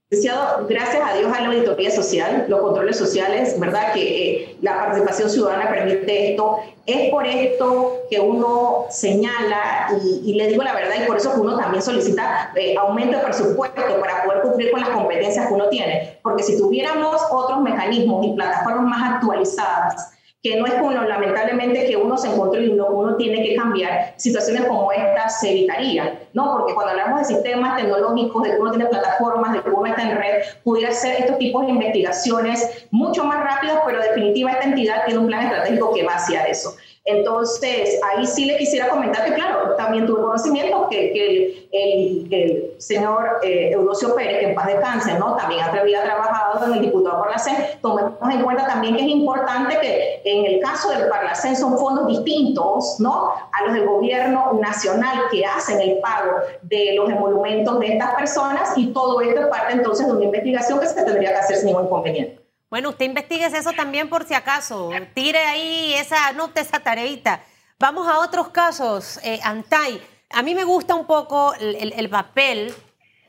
gracias 0.09 1.03
a 1.05 1.17
Dios 1.17 1.33
a 1.37 1.41
la 1.41 1.49
auditoría 1.49 1.91
social, 1.91 2.47
los 2.49 2.61
controles 2.61 2.97
sociales, 2.97 3.59
¿verdad? 3.59 3.93
Que 3.93 4.43
eh, 4.43 4.57
la 4.63 4.77
participación 4.77 5.29
ciudadana 5.29 5.69
permite 5.69 6.31
esto. 6.31 6.59
Es 6.87 7.11
por 7.11 7.27
esto 7.27 8.03
que 8.09 8.21
uno 8.21 8.87
señala, 8.89 9.89
y, 10.01 10.35
le 10.35 10.47
digo 10.47 10.63
la 10.63 10.75
verdad, 10.75 10.95
y 11.03 11.07
por 11.07 11.17
eso 11.17 11.35
que 11.35 11.41
uno 11.41 11.59
también 11.59 11.83
solicita 11.83 12.53
eh, 12.55 12.77
aumento 12.79 13.17
de 13.19 13.25
presupuesto 13.25 13.83
para 14.01 14.25
poder 14.25 14.43
cumplir 14.43 14.71
con 14.71 14.81
las 14.81 14.91
competencias 14.91 15.49
que 15.49 15.55
uno 15.55 15.69
tiene. 15.69 16.19
Porque 16.23 16.45
si 16.45 16.57
tuviéramos 16.57 17.21
otros 17.33 17.61
mecanismos 17.63 18.25
y 18.27 18.35
plataformas 18.35 18.85
más 18.85 19.15
actualizadas, 19.15 20.16
que 20.47 20.57
no 20.57 20.67
es 20.67 20.75
como 20.75 20.93
lamentablemente 20.93 21.87
que 21.87 21.97
uno 21.97 22.17
se 22.17 22.29
encontró 22.29 22.61
y 22.63 22.69
uno 22.69 23.17
tiene 23.17 23.43
que 23.43 23.57
cambiar, 23.57 24.15
situaciones 24.17 24.65
como 24.67 24.93
esta 24.93 25.29
se 25.29 25.51
evitarían, 25.51 26.19
¿no? 26.35 26.53
Porque 26.53 26.75
cuando 26.75 26.93
hablamos 26.93 27.21
de 27.21 27.35
sistemas 27.35 27.77
tecnológicos, 27.77 28.43
de 28.45 28.51
que 28.51 28.59
uno 28.59 28.71
tiene 28.71 28.87
plataformas, 28.87 29.55
de 29.55 29.63
que 29.63 29.71
uno 29.71 29.87
está 29.87 30.03
en 30.03 30.17
red, 30.17 30.43
pudiera 30.63 30.91
hacer 30.91 31.21
estos 31.21 31.39
tipos 31.39 31.67
de 31.67 31.73
investigaciones 31.73 32.87
mucho 32.91 33.25
más 33.25 33.43
rápidas, 33.43 33.81
pero 33.85 34.01
definitiva 34.01 34.53
esta 34.53 34.65
entidad 34.65 35.05
tiene 35.05 35.21
un 35.21 35.27
plan 35.27 35.45
estratégico 35.45 35.93
que 35.93 36.05
va 36.05 36.15
hacia 36.15 36.45
eso. 36.45 36.77
Entonces, 37.07 38.01
ahí 38.03 38.27
sí 38.27 38.47
le 38.47 38.57
quisiera 38.57 38.89
comentar 38.89 39.25
que, 39.25 39.35
claro, 39.35 39.77
también 39.77 40.07
tuve 40.07 40.23
conocimiento 40.23 40.89
que, 40.91 41.69
el, 41.73 42.75
señor 42.79 43.39
eh, 43.43 43.71
Eudosio 43.73 44.15
Pérez, 44.15 44.41
que 44.41 44.49
en 44.49 44.55
paz 44.55 44.69
cáncer, 44.81 45.19
¿no? 45.19 45.37
También 45.37 45.63
había 45.63 46.03
trabajado 46.03 46.67
en 46.67 46.73
el 46.75 46.81
diputado 46.83 47.21
Parlacén. 47.21 47.55
Tomemos 47.81 48.13
en 48.29 48.43
cuenta 48.43 48.67
también 48.67 48.97
que 48.97 49.03
es 49.03 49.09
importante 49.09 49.79
que 49.81 50.21
en 50.25 50.47
el 50.47 50.61
caso 50.61 50.91
del 50.91 51.09
Parlacén 51.09 51.57
son 51.57 51.79
fondos 51.79 52.09
distintos, 52.09 52.97
¿no? 52.99 53.31
A 53.53 53.65
los 53.65 53.75
del 53.75 53.87
gobierno 53.87 54.59
nacional 54.61 55.25
que 55.31 55.45
hacen 55.47 55.81
el 55.81 55.99
pago 55.99 56.33
de 56.63 56.95
los 56.97 57.09
emolumentos 57.09 57.79
de 57.79 57.93
estas 57.93 58.15
personas 58.15 58.77
y 58.77 58.89
todo 58.89 59.21
esto 59.21 59.43
es 59.43 59.47
parte 59.47 59.75
entonces 59.75 60.07
de 60.07 60.13
una 60.13 60.25
investigación 60.25 60.81
que 60.81 60.87
se 60.87 61.05
tendría 61.05 61.31
que 61.31 61.37
hacer 61.37 61.57
sin 61.57 61.67
ningún 61.67 61.85
inconveniente. 61.85 62.46
Bueno, 62.69 62.91
usted 62.91 63.05
investigue 63.05 63.47
eso 63.47 63.73
también 63.73 64.09
por 64.09 64.27
si 64.27 64.35
acaso. 64.35 64.91
Tire 65.15 65.39
ahí 65.39 65.95
esa, 65.95 66.33
no, 66.33 66.51
esa 66.55 66.81
tareita. 66.81 67.45
Vamos 67.79 68.09
a 68.09 68.19
otros 68.19 68.49
casos. 68.49 69.21
Eh, 69.23 69.39
Antay, 69.45 70.03
a 70.31 70.43
mí 70.43 70.55
me 70.55 70.65
gusta 70.65 70.97
un 70.97 71.07
poco 71.07 71.55
el, 71.55 72.09
papel 72.11 72.75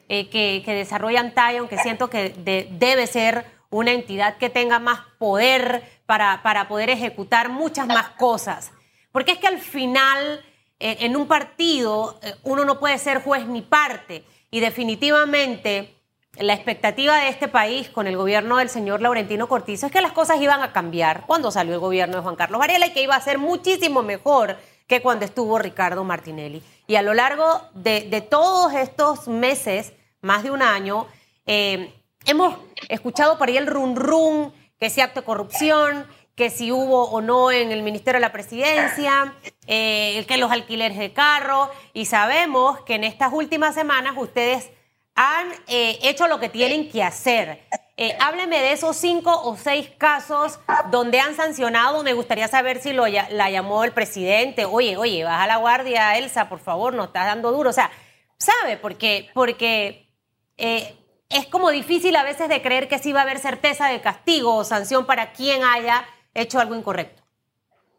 eh, 0.10 0.30
que, 0.30 0.64
desarrolla 0.66 1.20
Antay, 1.20 1.58
aunque 1.58 1.78
siento 1.78 2.10
que 2.10 2.30
debe 2.72 3.06
ser 3.06 3.46
una 3.70 3.92
entidad 3.92 4.38
que 4.38 4.50
tenga 4.50 4.80
más 4.80 5.02
poder 5.20 5.84
para, 6.08 6.42
para, 6.42 6.68
poder 6.68 6.90
ejecutar 6.90 7.50
muchas 7.50 7.86
más 7.86 8.10
cosas. 8.12 8.72
Porque 9.12 9.34
es 9.34 9.38
que 9.38 9.48
al 9.48 9.60
final, 9.60 10.44
eh, 10.80 10.98
en 11.02 11.16
un 11.16 11.28
partido, 11.28 12.20
uno 12.42 12.66
no 12.66 12.80
puede 12.80 12.98
ser 12.98 13.22
juez 13.22 13.46
ni 13.46 13.62
parte. 13.62 14.24
Y 14.50 14.62
definitivamente 14.62 15.97
la 16.40 16.54
expectativa 16.54 17.18
de 17.18 17.30
este 17.30 17.48
país 17.48 17.90
con 17.90 18.08
el 18.08 18.18
gobierno 18.18 18.58
del 18.58 18.70
señor 18.70 19.02
Laurentino 19.02 19.48
Cortizo 19.48 19.88
es 19.88 19.92
que 19.92 20.02
las 20.02 20.12
cosas 20.12 20.40
iban 20.42 20.62
a 20.62 20.72
cambiar 20.72 21.26
cuando 21.26 21.52
salió 21.52 21.74
el 21.74 21.80
gobierno 21.80 22.18
de 22.18 22.24
Juan 22.24 22.36
Carlos 22.36 22.60
Varela 22.60 22.88
y 22.88 22.94
que 22.94 23.04
iba 23.04 23.16
a 23.16 23.22
ser 23.22 23.38
muchísimo 23.38 24.04
mejor 24.04 24.58
que 24.88 25.02
cuando 25.02 25.26
estuvo 25.26 25.60
Ricardo 25.60 26.04
Martinelli. 26.04 26.64
Y 26.88 26.96
a 26.96 27.02
lo 27.02 27.14
largo 27.14 27.62
de, 27.74 28.26
todos 28.30 28.74
estos 28.74 29.28
meses, 29.28 29.94
más 30.22 30.44
de 30.44 30.52
un 30.52 30.62
año, 30.62 31.08
eh, 31.46 31.94
hemos 32.26 32.58
escuchado 32.88 33.38
por 33.38 33.50
ahí 33.50 33.58
el 33.58 33.68
run 33.68 33.96
run, 33.96 34.54
que 34.80 34.90
si 34.90 35.02
acto 35.02 35.22
de 35.22 35.26
corrupción, 35.26 36.08
que 36.36 36.50
si 36.50 36.72
hubo 36.72 37.06
o 37.06 37.20
no 37.20 37.52
en 37.52 37.72
el 37.72 37.84
Ministerio 37.84 38.18
de 38.20 38.28
la 38.28 38.32
Presidencia, 38.32 39.34
eh, 39.66 40.24
que 40.28 40.38
los 40.38 40.52
alquileres 40.52 40.98
de 40.98 41.12
carro, 41.12 41.70
y 41.94 42.06
sabemos 42.06 42.80
que 42.82 42.96
en 42.96 43.04
estas 43.04 43.34
últimas 43.34 43.74
semanas 43.74 44.14
ustedes 44.16 44.70
han 45.18 45.52
eh, 45.68 45.98
hecho 46.04 46.28
lo 46.28 46.40
que 46.40 46.48
tienen 46.48 46.90
que 46.90 47.04
hacer. 47.04 47.64
Eh, 47.98 48.16
hábleme 48.22 48.62
de 48.62 48.72
esos 48.72 48.96
cinco 48.96 49.32
o 49.42 49.58
seis 49.58 49.90
casos 49.98 50.60
donde 50.92 51.20
han 51.20 51.36
sancionado. 51.36 52.04
Me 52.04 52.14
gustaría 52.14 52.48
saber 52.48 52.80
si 52.80 52.94
lo, 52.94 53.08
la 53.08 53.50
llamó 53.50 53.84
el 53.84 53.92
presidente. 53.92 54.66
Oye, 54.66 54.96
oye, 54.96 55.24
baja 55.24 55.48
la 55.48 55.58
guardia, 55.58 56.16
Elsa, 56.20 56.48
por 56.48 56.60
favor, 56.60 56.94
no 56.94 57.06
estás 57.06 57.26
dando 57.26 57.52
duro. 57.52 57.72
O 57.72 57.74
sea, 57.74 57.90
¿sabe? 58.38 58.78
Porque, 58.78 59.32
porque 59.34 60.08
eh, 60.56 60.96
es 61.30 61.48
como 61.48 61.72
difícil 61.72 62.16
a 62.16 62.22
veces 62.22 62.48
de 62.48 62.62
creer 62.62 62.88
que 62.88 63.00
sí 63.00 63.12
va 63.12 63.22
a 63.22 63.24
haber 63.24 63.40
certeza 63.40 63.88
de 63.88 64.02
castigo 64.02 64.54
o 64.54 64.64
sanción 64.64 65.08
para 65.08 65.34
quien 65.34 65.64
haya 65.64 66.06
hecho 66.36 66.60
algo 66.60 66.76
incorrecto. 66.76 67.24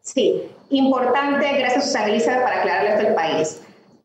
Sí, 0.01 0.41
importante, 0.69 1.51
gracias 1.57 1.83
Susana 1.83 2.05
Elisa, 2.05 2.41
para 2.41 2.61
aclararle 2.61 2.93
esto 2.93 3.07
al 3.09 3.13
país. 3.13 3.61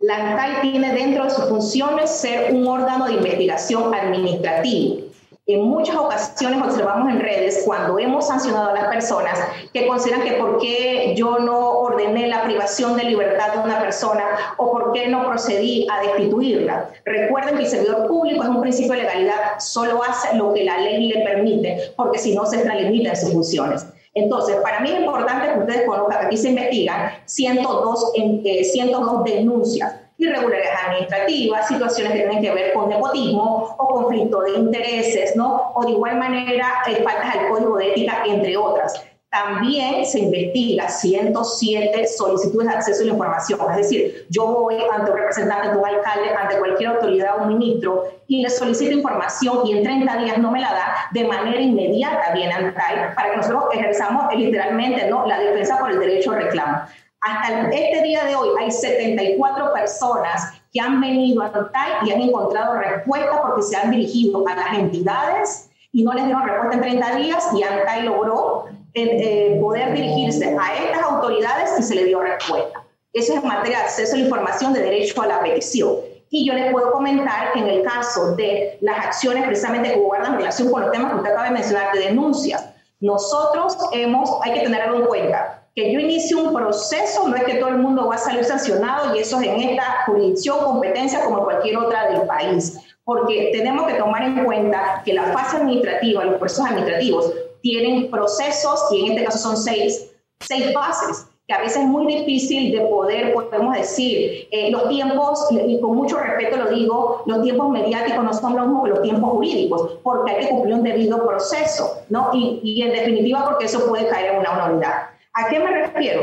La 0.07 0.17
ANTAI 0.17 0.61
tiene 0.61 0.93
dentro 0.93 1.25
de 1.25 1.31
sus 1.31 1.49
funciones 1.49 2.11
ser 2.11 2.53
un 2.53 2.67
órgano 2.67 3.07
de 3.07 3.15
investigación 3.15 3.95
administrativo. 3.95 5.05
En 5.47 5.63
muchas 5.63 5.97
ocasiones 5.97 6.63
observamos 6.63 7.11
en 7.11 7.21
redes 7.21 7.63
cuando 7.65 7.99
hemos 7.99 8.27
sancionado 8.27 8.69
a 8.69 8.75
las 8.75 8.89
personas 8.89 9.39
que 9.73 9.87
consideran 9.87 10.23
que 10.23 10.33
por 10.33 10.59
qué 10.59 11.15
yo 11.17 11.39
no 11.39 11.79
ordené 11.79 12.29
la 12.29 12.45
privación 12.45 12.99
de 12.99 13.05
libertad 13.05 13.55
de 13.55 13.61
una 13.61 13.81
persona 13.81 14.25
o 14.59 14.71
por 14.73 14.93
qué 14.93 15.09
no 15.09 15.25
procedí 15.27 15.87
a 15.91 16.03
destituirla. 16.03 16.91
Recuerden 17.07 17.57
que 17.57 17.63
el 17.63 17.69
servidor 17.69 18.07
público 18.07 18.43
es 18.43 18.49
un 18.51 18.61
principio 18.61 18.93
de 18.93 19.05
legalidad, 19.05 19.59
solo 19.59 20.03
hace 20.05 20.37
lo 20.37 20.53
que 20.53 20.65
la 20.65 20.81
ley 20.81 21.15
le 21.15 21.25
permite, 21.25 21.93
porque 21.97 22.19
si 22.19 22.35
no 22.35 22.45
se 22.45 22.57
extralimita 22.57 23.09
en 23.09 23.17
sus 23.17 23.33
funciones. 23.33 23.87
Entonces, 24.15 24.57
para 24.57 24.81
mí 24.81 24.91
es 24.91 25.01
importante 25.01 25.53
que 25.53 25.59
ustedes 25.59 25.87
conozcan 25.87 26.21
que 26.21 26.27
aquí 26.27 26.37
se 26.37 26.51
investigan 26.51 27.11
102, 27.25 28.13
eh, 28.15 28.65
102 28.65 29.25
denuncias 29.25 29.95
irregularidades 30.17 30.79
administrativas, 30.87 31.69
situaciones 31.69 32.13
que 32.13 32.19
tienen 32.21 32.41
que 32.41 32.55
ver 32.55 32.73
con 32.73 32.89
nepotismo 32.89 33.75
o 33.77 33.89
conflicto 33.89 34.41
de 34.43 34.53
intereses, 34.53 35.35
¿no? 35.35 35.73
O 35.75 35.85
de 35.85 35.93
igual 35.93 36.19
manera, 36.19 36.83
eh, 36.87 37.03
faltas 37.03 37.35
al 37.35 37.49
código 37.49 37.77
de 37.77 37.91
ética, 37.91 38.23
entre 38.25 38.57
otras. 38.57 39.05
También 39.35 40.07
se 40.07 40.21
investiga 40.21 40.89
107 40.89 42.07
solicitudes 42.07 42.69
de 42.69 42.73
acceso 42.73 43.03
a 43.03 43.07
la 43.07 43.13
información. 43.15 43.61
Es 43.73 43.77
decir, 43.79 44.27
yo 44.31 44.47
voy 44.47 44.77
ante 44.93 45.11
un 45.11 45.17
representante 45.17 45.71
de 45.71 45.77
un 45.77 45.85
alcalde, 45.85 46.31
ante 46.41 46.57
cualquier 46.57 46.91
autoridad 46.91 47.43
o 47.43 47.47
ministro 47.47 48.05
y 48.29 48.43
le 48.43 48.49
solicito 48.49 48.93
información 48.93 49.67
y 49.67 49.73
en 49.73 49.83
30 49.83 50.19
días 50.19 50.39
no 50.39 50.53
me 50.53 50.61
la 50.61 50.73
da, 50.73 50.95
de 51.11 51.25
manera 51.25 51.61
inmediata 51.61 52.33
viene 52.33 52.53
ANTAI 52.53 53.13
para 53.17 53.33
que 53.33 53.37
nosotros 53.39 53.65
ejerzamos 53.73 54.33
eh, 54.33 54.37
literalmente 54.37 55.11
¿no? 55.11 55.27
la 55.27 55.41
defensa 55.41 55.81
por 55.81 55.91
el 55.91 55.99
derecho 55.99 56.31
a 56.31 56.37
reclamo. 56.37 56.83
Hasta 57.21 57.71
este 57.71 58.03
día 58.05 58.23
de 58.27 58.37
hoy 58.37 58.51
hay 58.61 58.71
74 58.71 59.73
personas 59.73 60.53
que 60.73 60.81
han 60.81 61.01
venido 61.01 61.43
a 61.43 61.47
ANTAI 61.47 62.07
y 62.07 62.13
han 62.13 62.21
encontrado 62.21 62.75
respuesta 62.75 63.43
porque 63.43 63.63
se 63.65 63.77
han 63.77 63.91
dirigido 63.91 64.47
a 64.47 64.55
las 64.55 64.79
entidades 64.79 65.71
y 65.91 66.05
no 66.05 66.13
les 66.13 66.25
dieron 66.25 66.47
respuesta 66.47 66.75
en 66.77 66.81
30 66.83 67.17
días 67.17 67.49
y 67.53 67.65
ANTAI 67.65 68.03
logró 68.03 68.67
eh, 68.95 69.59
poder 69.61 69.93
dirigirse 69.93 70.57
a 70.59 70.75
estas 70.85 71.03
autoridades 71.03 71.79
y 71.79 71.83
se 71.83 71.95
le 71.97 72.05
dio 72.05 72.21
respuesta. 72.21 72.85
Eso 73.13 73.33
es 73.33 73.43
en 73.43 73.49
materia 73.49 73.79
de 73.79 73.85
acceso 73.85 74.15
a 74.15 74.19
la 74.19 74.25
información 74.25 74.73
de 74.73 74.81
derecho 74.81 75.21
a 75.23 75.27
la 75.27 75.41
petición. 75.41 75.97
Y 76.31 76.47
yo 76.47 76.55
les 76.55 76.73
puedo 76.73 76.93
comentar 76.93 77.53
que 77.53 77.61
en 77.61 77.69
el 77.69 77.83
caso 77.83 78.35
de 78.35 78.79
las 78.81 79.07
acciones 79.07 79.45
precisamente 79.45 79.93
que 79.93 80.01
guardan 80.01 80.37
relación 80.37 80.71
con 80.71 80.83
los 80.83 80.91
temas 80.91 81.13
que 81.13 81.17
usted 81.19 81.31
acaba 81.31 81.47
de 81.47 81.53
mencionar 81.53 81.93
de 81.93 82.01
denuncias, 82.01 82.65
nosotros 83.01 83.77
hemos, 83.93 84.31
hay 84.43 84.55
que 84.55 84.61
tener 84.61 84.83
en 84.83 85.05
cuenta, 85.05 85.65
que 85.75 85.93
yo 85.93 85.99
inicie 85.99 86.37
un 86.37 86.55
proceso, 86.55 87.29
no 87.29 87.37
es 87.37 87.45
que 87.45 87.55
todo 87.55 87.69
el 87.71 87.79
mundo 87.79 88.07
va 88.07 88.15
a 88.15 88.19
salir 88.19 88.45
sancionado 88.45 89.15
y 89.15 89.19
eso 89.19 89.41
es 89.41 89.47
en 89.47 89.61
esta 89.61 90.05
jurisdicción, 90.07 90.59
competencia 90.65 91.25
como 91.25 91.45
cualquier 91.45 91.77
otra 91.77 92.11
del 92.11 92.23
país, 92.23 92.79
porque 93.05 93.51
tenemos 93.53 93.87
que 93.87 93.95
tomar 93.95 94.23
en 94.23 94.45
cuenta 94.45 95.03
que 95.05 95.13
la 95.13 95.25
fase 95.25 95.59
administrativa, 95.59 96.25
los 96.25 96.39
procesos 96.39 96.67
administrativos, 96.67 97.33
tienen 97.65 98.11
procesos, 98.11 98.79
y 98.91 99.07
en 99.07 99.13
este 99.13 99.25
caso 99.25 99.39
son 99.39 99.57
seis, 99.57 100.11
seis 100.39 100.71
fases, 100.75 101.27
que 101.49 101.55
a 101.55 101.61
veces 101.61 101.79
es 101.79 101.85
muy 101.85 102.07
difícil 102.07 102.73
de 102.73 102.83
poder, 102.83 103.33
podemos 103.33 103.75
decir, 103.75 104.47
eh, 104.51 104.71
los 104.71 104.87
tiempos, 104.91 105.47
y 105.51 105.81
con 105.81 105.97
mucho 105.97 106.19
respeto 106.19 106.59
lo 106.59 106.71
digo, 106.71 107.23
los 107.25 107.43
tiempos 107.43 107.71
mediáticos 107.71 108.23
no 108.23 108.35
son 108.35 108.55
los 108.55 108.67
mismos 108.67 108.85
que 108.85 108.91
los 108.91 109.03
tiempos 109.03 109.31
jurídicos, 109.31 109.93
porque 110.03 110.33
hay 110.33 110.41
que 110.45 110.51
cumplir 110.51 110.75
un 110.75 110.83
debido 110.83 111.27
proceso, 111.27 112.03
¿no? 112.11 112.31
Y, 112.35 112.61
y 112.63 112.83
en 112.83 112.93
definitiva 112.93 113.45
porque 113.45 113.65
eso 113.65 113.89
puede 113.89 114.09
caer 114.09 114.35
en 114.35 114.41
una 114.41 114.67
unidad. 114.67 115.09
¿A 115.33 115.49
qué 115.49 115.59
me 115.59 115.71
refiero? 115.87 116.23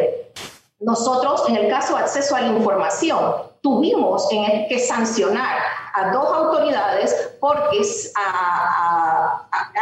Nosotros, 0.80 1.50
en 1.50 1.56
el 1.56 1.70
caso 1.70 1.96
de 1.96 2.04
acceso 2.04 2.36
a 2.36 2.42
la 2.42 2.48
información, 2.48 3.20
tuvimos 3.62 4.28
que 4.70 4.80
sancionar 4.80 5.58
a 5.94 6.12
dos 6.12 6.26
autoridades 6.34 7.38
porque 7.40 7.84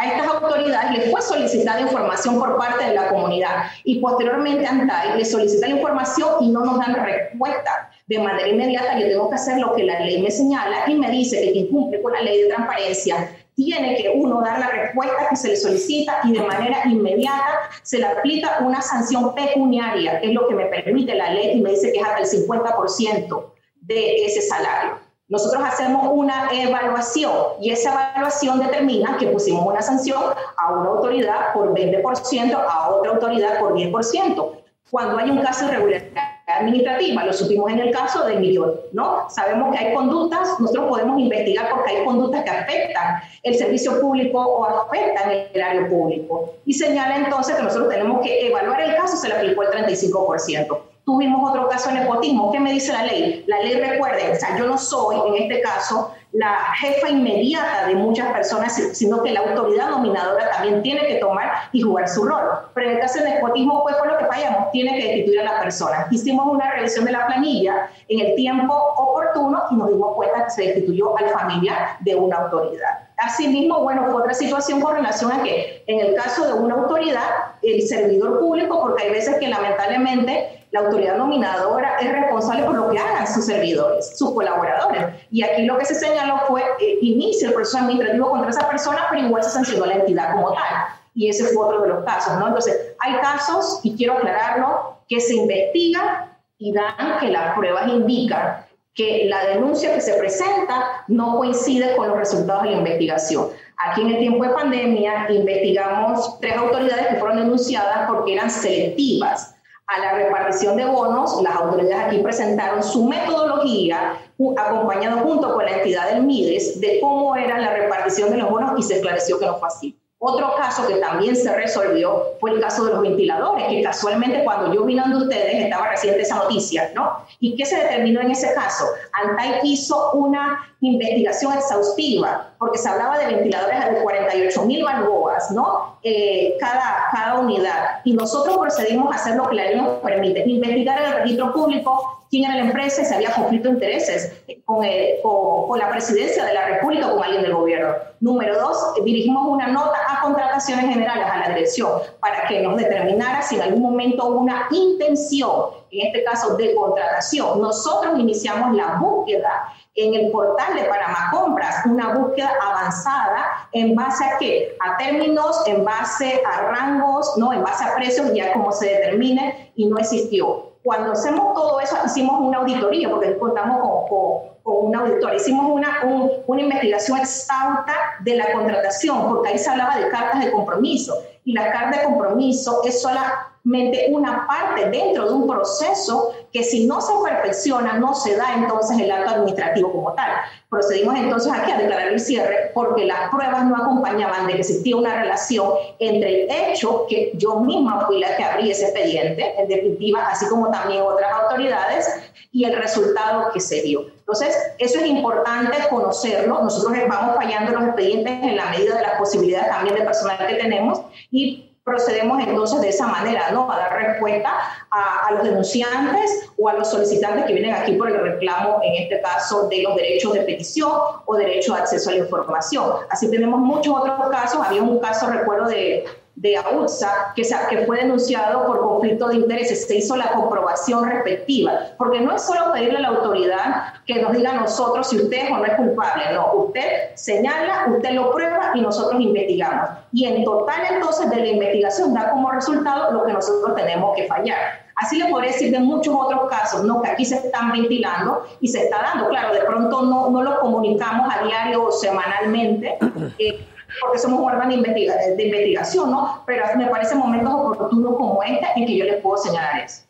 a, 0.00 0.06
estas 0.08 0.26
autoridades 0.28 0.98
les 0.98 1.10
fue 1.10 1.20
solicitada 1.20 1.80
información 1.80 2.38
por 2.38 2.56
parte 2.56 2.84
de 2.84 2.94
la 2.94 3.08
comunidad 3.08 3.64
y 3.84 4.00
posteriormente 4.00 4.66
ANTAI 4.66 5.18
le 5.18 5.24
solicita 5.24 5.68
la 5.68 5.76
información 5.76 6.28
y 6.40 6.48
no 6.48 6.64
nos 6.64 6.78
dan 6.78 6.94
respuesta. 6.94 7.90
De 8.06 8.18
manera 8.18 8.48
inmediata 8.48 8.98
yo 8.98 9.06
tengo 9.06 9.28
que 9.28 9.36
hacer 9.36 9.58
lo 9.58 9.74
que 9.74 9.84
la 9.84 10.00
ley 10.00 10.20
me 10.20 10.30
señala 10.30 10.84
y 10.88 10.94
me 10.94 11.10
dice 11.10 11.40
que 11.40 11.52
quien 11.52 11.68
cumple 11.68 12.02
con 12.02 12.12
la 12.12 12.22
ley 12.22 12.42
de 12.42 12.48
transparencia 12.48 13.30
tiene 13.54 13.96
que 13.96 14.10
uno 14.14 14.40
dar 14.40 14.58
la 14.58 14.70
respuesta 14.70 15.28
que 15.28 15.36
se 15.36 15.48
le 15.48 15.56
solicita 15.56 16.20
y 16.24 16.32
de 16.32 16.40
manera 16.40 16.82
inmediata 16.86 17.68
se 17.82 17.98
le 17.98 18.06
aplica 18.06 18.58
una 18.62 18.80
sanción 18.80 19.34
pecuniaria, 19.34 20.20
que 20.20 20.28
es 20.28 20.32
lo 20.32 20.48
que 20.48 20.54
me 20.54 20.66
permite 20.66 21.14
la 21.14 21.32
ley 21.32 21.58
y 21.58 21.60
me 21.60 21.70
dice 21.70 21.92
que 21.92 21.98
es 21.98 22.04
hasta 22.04 22.20
el 22.20 22.46
50% 22.48 23.44
de 23.82 24.24
ese 24.24 24.42
salario. 24.42 25.09
Nosotros 25.30 25.62
hacemos 25.64 26.08
una 26.12 26.50
evaluación 26.52 27.32
y 27.60 27.70
esa 27.70 28.10
evaluación 28.10 28.58
determina 28.58 29.16
que 29.16 29.28
pusimos 29.28 29.64
una 29.64 29.80
sanción 29.80 30.20
a 30.56 30.72
una 30.72 30.90
autoridad 30.90 31.54
por 31.54 31.72
20%, 31.72 32.52
a 32.52 32.90
otra 32.90 33.12
autoridad 33.12 33.60
por 33.60 33.74
10%. 33.74 34.52
Cuando 34.90 35.18
hay 35.18 35.30
un 35.30 35.38
caso 35.38 35.66
de 35.66 35.72
irregularidad 35.72 36.40
administrativa. 36.58 37.24
Lo 37.24 37.32
supimos 37.32 37.70
en 37.70 37.78
el 37.78 37.92
caso 37.92 38.24
de 38.26 38.36
Miriot, 38.36 38.92
¿no? 38.92 39.28
Sabemos 39.30 39.74
que 39.74 39.84
hay 39.84 39.94
conductas, 39.94 40.58
nosotros 40.58 40.88
podemos 40.88 41.20
investigar 41.20 41.68
porque 41.70 41.96
hay 41.96 42.04
conductas 42.04 42.44
que 42.44 42.50
afectan 42.50 43.22
el 43.42 43.54
servicio 43.54 44.00
público 44.00 44.40
o 44.40 44.64
afectan 44.64 45.30
el 45.30 45.48
erario 45.54 45.88
público. 45.88 46.54
Y 46.64 46.74
señala 46.74 47.16
entonces 47.16 47.56
que 47.56 47.62
nosotros 47.62 47.88
tenemos 47.88 48.20
que 48.22 48.48
evaluar 48.48 48.80
el 48.80 48.96
caso, 48.96 49.16
se 49.16 49.28
le 49.28 49.34
aplicó 49.34 49.62
el 49.62 49.70
35%. 49.70 50.78
Tuvimos 51.04 51.50
otro 51.50 51.68
caso 51.68 51.88
de 51.90 52.00
nepotismo. 52.00 52.52
¿Qué 52.52 52.60
me 52.60 52.72
dice 52.72 52.92
la 52.92 53.04
ley? 53.04 53.44
La 53.46 53.60
ley, 53.60 53.74
recuerden, 53.74 54.32
o 54.32 54.34
sea, 54.38 54.56
yo 54.56 54.66
no 54.66 54.78
soy, 54.78 55.16
en 55.28 55.42
este 55.42 55.60
caso, 55.60 56.12
la 56.32 56.74
jefa 56.76 57.08
inmediata 57.08 57.86
de 57.88 57.96
muchas 57.96 58.32
personas, 58.32 58.72
sino 58.92 59.22
que 59.22 59.32
la 59.32 59.40
autoridad 59.40 59.90
nominadora 59.90 60.50
también 60.50 60.82
tiene 60.82 61.06
que 61.06 61.16
tomar 61.16 61.50
y 61.72 61.80
jugar 61.80 62.08
su 62.08 62.24
rol. 62.24 62.44
Pero 62.74 62.88
en 62.88 62.96
el 62.96 63.00
caso 63.00 63.18
del 63.18 63.34
nepotismo, 63.34 63.82
pues 63.82 63.96
fue 63.98 64.06
lo 64.06 64.18
que 64.18 64.26
fallamos, 64.26 64.70
tiene 64.70 64.96
que 64.96 65.06
destituir 65.06 65.40
a 65.40 65.44
la 65.44 65.60
persona. 65.60 66.06
Hicimos 66.10 66.46
una 66.46 66.70
revisión 66.70 67.04
de 67.04 67.12
la 67.12 67.26
planilla 67.26 67.88
en 68.08 68.20
el 68.20 68.34
tiempo 68.36 68.74
oportuno 68.96 69.62
y 69.70 69.74
nos 69.74 69.88
dimos 69.88 70.14
cuenta 70.14 70.44
que 70.44 70.50
se 70.50 70.62
destituyó 70.62 71.18
al 71.18 71.30
familiar 71.30 71.96
de 72.00 72.14
una 72.14 72.36
autoridad. 72.36 73.08
Asimismo, 73.16 73.82
bueno, 73.82 74.04
fue 74.04 74.22
otra 74.22 74.32
situación 74.32 74.80
con 74.80 74.94
relación 74.94 75.32
a 75.32 75.42
que 75.42 75.82
en 75.86 76.00
el 76.00 76.14
caso 76.14 76.46
de 76.46 76.54
una 76.54 76.74
autoridad, 76.74 77.26
el 77.60 77.82
servidor 77.82 78.38
público, 78.38 78.80
porque 78.80 79.02
hay 79.02 79.10
veces 79.10 79.36
que 79.38 79.48
lamentablemente 79.48 80.59
la 80.70 80.80
autoridad 80.80 81.16
nominadora 81.16 81.98
es 82.00 82.12
responsable 82.12 82.64
por 82.64 82.74
lo 82.74 82.90
que 82.90 82.98
hagan 82.98 83.26
sus 83.26 83.46
servidores, 83.46 84.16
sus 84.16 84.32
colaboradores. 84.32 85.04
Y 85.30 85.42
aquí 85.42 85.62
lo 85.62 85.76
que 85.78 85.84
se 85.84 85.94
señaló 85.94 86.40
fue, 86.46 86.62
eh, 86.80 86.98
inicia 87.00 87.48
el 87.48 87.54
proceso 87.54 87.78
administrativo 87.78 88.30
contra 88.30 88.50
esa 88.50 88.68
persona, 88.68 89.06
pero 89.10 89.26
igual 89.26 89.42
se 89.42 89.50
sancionó 89.50 89.86
la 89.86 89.94
entidad 89.94 90.32
como 90.32 90.52
tal. 90.52 90.86
Y 91.14 91.28
ese 91.28 91.44
fue 91.46 91.66
otro 91.66 91.82
de 91.82 91.88
los 91.88 92.04
casos, 92.04 92.38
¿no? 92.38 92.46
Entonces, 92.46 92.94
hay 93.00 93.14
casos, 93.20 93.80
y 93.82 93.96
quiero 93.96 94.14
aclararlo, 94.14 94.98
que 95.08 95.20
se 95.20 95.34
investigan 95.34 96.30
y 96.56 96.72
dan 96.72 97.18
que 97.18 97.28
las 97.28 97.56
pruebas 97.56 97.88
indican 97.88 98.64
que 98.94 99.24
la 99.28 99.44
denuncia 99.46 99.94
que 99.94 100.00
se 100.00 100.14
presenta 100.14 101.04
no 101.08 101.38
coincide 101.38 101.96
con 101.96 102.08
los 102.08 102.16
resultados 102.16 102.64
de 102.64 102.70
la 102.70 102.76
investigación. 102.76 103.48
Aquí 103.76 104.02
en 104.02 104.10
el 104.10 104.18
tiempo 104.18 104.44
de 104.44 104.50
pandemia 104.50 105.26
investigamos 105.30 106.38
tres 106.38 106.56
autoridades 106.56 107.06
que 107.08 107.16
fueron 107.16 107.38
denunciadas 107.38 108.08
porque 108.08 108.34
eran 108.34 108.50
selectivas 108.50 109.56
a 109.90 109.98
la 109.98 110.12
repartición 110.12 110.76
de 110.76 110.84
bonos, 110.84 111.42
las 111.42 111.56
autoridades 111.56 112.06
aquí 112.06 112.18
presentaron 112.18 112.82
su 112.82 113.06
metodología 113.06 114.14
acompañado 114.56 115.18
junto 115.18 115.52
con 115.52 115.64
la 115.64 115.72
entidad 115.72 116.10
del 116.10 116.22
MIDES 116.22 116.80
de 116.80 117.00
cómo 117.00 117.34
era 117.34 117.58
la 117.58 117.72
repartición 117.72 118.30
de 118.30 118.36
los 118.36 118.48
bonos 118.48 118.78
y 118.78 118.82
se 118.84 118.96
esclareció 118.96 119.38
que 119.40 119.46
no 119.46 119.58
fue 119.58 119.68
así. 119.68 120.00
Otro 120.22 120.54
caso 120.54 120.86
que 120.86 120.96
también 120.96 121.34
se 121.34 121.50
resolvió 121.56 122.34
fue 122.38 122.50
el 122.50 122.60
caso 122.60 122.84
de 122.84 122.92
los 122.92 123.00
ventiladores, 123.00 123.68
que 123.68 123.82
casualmente 123.82 124.44
cuando 124.44 124.72
yo 124.72 124.84
vine 124.84 125.00
ante 125.00 125.16
ustedes 125.16 125.64
estaba 125.64 125.88
reciente 125.88 126.20
esa 126.20 126.36
noticia, 126.36 126.92
¿no? 126.94 127.24
¿Y 127.40 127.56
qué 127.56 127.64
se 127.64 127.76
determinó 127.76 128.20
en 128.20 128.30
ese 128.30 128.52
caso? 128.52 128.84
Antay 129.22 129.60
hizo 129.62 130.12
una 130.12 130.58
investigación 130.80 131.52
exhaustiva, 131.52 132.52
porque 132.58 132.78
se 132.78 132.88
hablaba 132.88 133.18
de 133.18 133.26
ventiladores 133.26 133.94
de 133.94 134.02
48 134.02 134.64
mil 134.64 134.84
balboas, 134.84 135.50
¿no? 135.50 135.98
Eh, 136.02 136.56
cada, 136.58 137.08
cada 137.12 137.38
unidad. 137.40 138.00
Y 138.04 138.14
nosotros 138.14 138.56
procedimos 138.56 139.12
a 139.12 139.16
hacer 139.16 139.36
lo 139.36 139.48
que 139.48 139.56
la 139.56 139.64
ley 139.64 139.76
nos 139.76 139.98
permite, 139.98 140.48
investigar 140.48 141.02
en 141.02 141.08
el 141.08 141.14
registro 141.18 141.52
público 141.52 142.20
quién 142.30 142.44
era 142.44 142.54
la 142.54 142.68
empresa 142.68 143.02
y 143.02 143.04
si 143.04 143.14
había 143.14 143.32
conflicto 143.32 143.68
de 143.68 143.74
intereses 143.74 144.42
con, 144.64 144.86
con, 145.22 145.68
con, 145.68 145.78
la 145.78 145.90
presidencia 145.90 146.44
de 146.44 146.54
la 146.54 146.66
República 146.66 147.08
o 147.08 147.16
con 147.16 147.24
alguien 147.24 147.42
del 147.42 147.54
gobierno. 147.54 147.92
Número 148.20 148.58
dos, 148.58 148.94
dirigimos 149.04 149.48
una 149.48 149.66
nota 149.66 149.98
a 150.08 150.22
contrataciones 150.22 150.86
generales 150.86 151.26
a 151.30 151.38
la 151.38 151.48
dirección 151.48 151.90
para 152.20 152.46
que 152.46 152.60
nos 152.60 152.76
determinara 152.76 153.42
si 153.42 153.56
en 153.56 153.62
algún 153.62 153.82
momento 153.82 154.26
hubo 154.28 154.38
una 154.38 154.68
intención, 154.70 155.50
en 155.90 156.06
este 156.06 156.24
caso 156.24 156.56
de 156.56 156.74
contratación. 156.74 157.60
Nosotros 157.60 158.18
iniciamos 158.18 158.74
la 158.76 158.98
búsqueda 159.00 159.72
en 159.94 160.14
el 160.14 160.30
portal 160.30 160.74
de 160.74 160.84
Panamá 160.84 161.30
Compras, 161.32 161.84
una 161.84 162.14
búsqueda 162.14 162.52
avanzada 162.62 163.68
en 163.72 163.94
base 163.94 164.24
a 164.24 164.38
qué? 164.38 164.76
A 164.80 164.96
términos, 164.96 165.62
en 165.66 165.84
base 165.84 166.42
a 166.44 166.62
rangos, 166.62 167.36
¿no? 167.36 167.52
En 167.52 167.62
base 167.62 167.84
a 167.84 167.94
precios, 167.94 168.32
ya 168.32 168.52
como 168.52 168.72
se 168.72 168.86
determine, 168.86 169.72
y 169.76 169.86
no 169.86 169.98
existió. 169.98 170.70
Cuando 170.82 171.12
hacemos 171.12 171.54
todo 171.54 171.80
eso, 171.80 171.96
hicimos 172.06 172.40
una 172.40 172.58
auditoría, 172.58 173.10
porque 173.10 173.36
contamos 173.36 174.08
con, 174.08 174.50
con, 174.62 174.94
auditoría, 174.94 175.36
hicimos 175.36 175.70
una, 175.70 176.00
una 176.46 176.62
investigación 176.62 177.18
exhausta 177.18 177.94
de 178.20 178.36
la 178.36 178.52
contratación, 178.52 179.28
porque 179.28 179.50
ahí 179.50 179.58
se 179.58 179.68
hablaba 179.68 179.98
de 179.98 180.08
cartas 180.08 180.44
de 180.44 180.50
compromiso, 180.50 181.14
y 181.44 181.52
la 181.52 181.70
carta 181.70 181.98
de 181.98 182.04
compromiso 182.04 182.82
es 182.84 183.02
sola 183.02 183.49
una 183.64 184.46
parte 184.46 184.90
dentro 184.90 185.26
de 185.26 185.34
un 185.34 185.46
proceso 185.46 186.32
que 186.52 186.64
si 186.64 186.86
no 186.86 187.00
se 187.00 187.12
perfecciona 187.22 187.98
no 187.98 188.14
se 188.14 188.36
da 188.36 188.54
entonces 188.56 188.98
el 188.98 189.10
acto 189.10 189.34
administrativo 189.34 189.92
como 189.92 190.12
tal. 190.14 190.30
Procedimos 190.68 191.16
entonces 191.16 191.52
aquí 191.52 191.70
a 191.70 191.78
declarar 191.78 192.08
el 192.08 192.20
cierre 192.20 192.70
porque 192.74 193.04
las 193.04 193.28
pruebas 193.30 193.64
no 193.64 193.76
acompañaban 193.76 194.46
de 194.46 194.54
que 194.54 194.60
existía 194.60 194.96
una 194.96 195.20
relación 195.20 195.72
entre 195.98 196.44
el 196.44 196.50
hecho 196.50 197.06
que 197.08 197.32
yo 197.34 197.60
misma 197.60 198.06
fui 198.06 198.18
la 198.20 198.36
que 198.36 198.44
abrí 198.44 198.70
ese 198.70 198.84
expediente, 198.84 199.60
en 199.60 199.68
definitiva, 199.68 200.28
así 200.28 200.46
como 200.46 200.70
también 200.70 201.02
otras 201.02 201.30
autoridades, 201.32 202.08
y 202.52 202.64
el 202.64 202.76
resultado 202.76 203.50
que 203.52 203.60
se 203.60 203.82
dio. 203.82 204.06
Entonces, 204.18 204.56
eso 204.78 204.98
es 204.98 205.06
importante 205.06 205.76
conocerlo. 205.88 206.62
Nosotros 206.62 206.96
vamos 207.08 207.36
fallando 207.36 207.72
los 207.72 207.88
expedientes 207.88 208.32
en 208.42 208.56
la 208.56 208.70
medida 208.70 208.96
de 208.96 209.02
las 209.02 209.18
posibilidades 209.18 209.68
también 209.68 209.96
de 209.96 210.02
personal 210.02 210.46
que 210.46 210.54
tenemos 210.54 211.00
y 211.30 211.69
procedemos 211.84 212.42
entonces 212.46 212.80
de 212.80 212.88
esa 212.90 213.06
manera, 213.06 213.50
¿no? 213.52 213.70
A 213.70 213.76
dar 213.76 213.92
respuesta 213.94 214.52
a, 214.90 215.32
los 215.32 215.44
denunciantes 215.44 216.50
o 216.58 216.68
a 216.68 216.74
los 216.74 216.90
solicitantes 216.90 217.44
que 217.46 217.54
vienen 217.54 217.74
aquí 217.74 217.92
por 217.92 218.10
el 218.10 218.20
reclamo, 218.20 218.80
en 218.82 219.02
este 219.02 219.20
caso, 219.20 219.68
de 219.68 219.82
los 219.82 219.96
derechos 219.96 220.34
de 220.34 220.40
petición 220.40 220.90
o 221.24 221.36
derecho 221.36 221.74
de 221.74 221.80
acceso 221.80 222.10
a 222.10 222.12
la 222.14 222.18
información. 222.18 222.92
Así 223.08 223.30
tenemos 223.30 223.60
muchos 223.60 223.96
otros 223.96 224.28
casos. 224.30 224.60
Había 224.64 224.82
un 224.82 224.98
caso, 224.98 225.30
recuerdo, 225.30 225.68
de 225.68 226.04
de 226.36 226.56
AUTSA 226.56 227.34
que, 227.34 227.44
fue 227.86 227.98
denunciado 227.98 228.66
por 228.66 228.80
conflicto 228.80 229.28
de 229.28 229.36
intereses. 229.36 229.86
Se 229.86 229.96
hizo 229.96 230.16
la 230.16 230.32
comprobación 230.32 231.04
respectiva, 231.04 231.72
porque 231.98 232.20
no 232.20 232.34
es 232.34 232.42
solo 232.42 232.72
pedirle 232.72 232.98
a 232.98 233.02
la 233.02 233.08
autoridad 233.08 233.94
que 234.06 234.22
nos 234.22 234.32
diga 234.32 234.52
a 234.52 234.60
nosotros 234.60 235.08
si 235.08 235.16
usted 235.16 235.44
es 235.44 235.50
o 235.50 235.58
no 235.58 235.64
es 235.64 235.74
culpable, 235.74 236.24
no, 236.32 236.52
usted 236.54 237.14
señala, 237.14 237.86
usted 237.94 238.12
lo 238.12 238.32
prueba 238.32 238.72
y 238.74 238.80
nosotros 238.80 239.20
investigamos. 239.20 239.90
Y 240.12 240.26
en 240.26 240.44
total 240.44 240.80
entonces 240.90 241.28
de 241.30 241.36
la 241.36 241.46
investigación 241.46 242.14
da 242.14 242.30
como 242.30 242.50
resultado 242.50 243.12
lo 243.12 243.24
que 243.24 243.32
nosotros 243.32 243.74
tenemos 243.74 244.16
que 244.16 244.26
fallar. 244.26 244.90
Así 244.96 245.16
le 245.16 245.30
podría 245.30 245.52
decir 245.52 245.72
de 245.72 245.78
muchos 245.78 246.14
otros 246.14 246.48
casos, 246.50 246.84
¿no? 246.84 247.00
que 247.00 247.10
aquí 247.10 247.24
se 247.24 247.36
están 247.36 247.72
ventilando 247.72 248.46
y 248.60 248.68
se 248.68 248.84
está 248.84 249.00
dando. 249.02 249.28
Claro, 249.30 249.54
de 249.54 249.60
pronto 249.60 250.02
no, 250.02 250.30
no 250.30 250.42
lo 250.42 250.60
comunicamos 250.60 251.32
a 251.34 251.42
diario 251.44 251.84
o 251.84 251.90
semanalmente, 251.90 252.98
eh, 253.38 253.66
porque 254.00 254.18
somos 254.18 254.40
un 254.40 254.46
órgano 254.46 254.70
de, 254.70 255.44
investigación, 255.44 256.10
¿no? 256.10 256.42
Pero 256.46 256.64
me 256.76 256.86
parece 256.86 257.14
momentos 257.14 257.52
oportunos 257.52 258.16
como 258.16 258.42
este 258.42 258.66
en 258.76 258.86
que 258.86 258.96
yo 258.96 259.04
les 259.04 259.20
puedo 259.22 259.36
señalar 259.42 259.80
eso. 259.80 260.02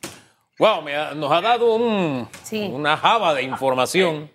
Wow, 0.59 0.83
nos 1.17 1.33
ha 1.33 1.41
dado 1.41 1.75
un, 1.75 2.29
una 2.73 2.97
java 2.97 3.33
de 3.35 3.43
información, 3.43 4.31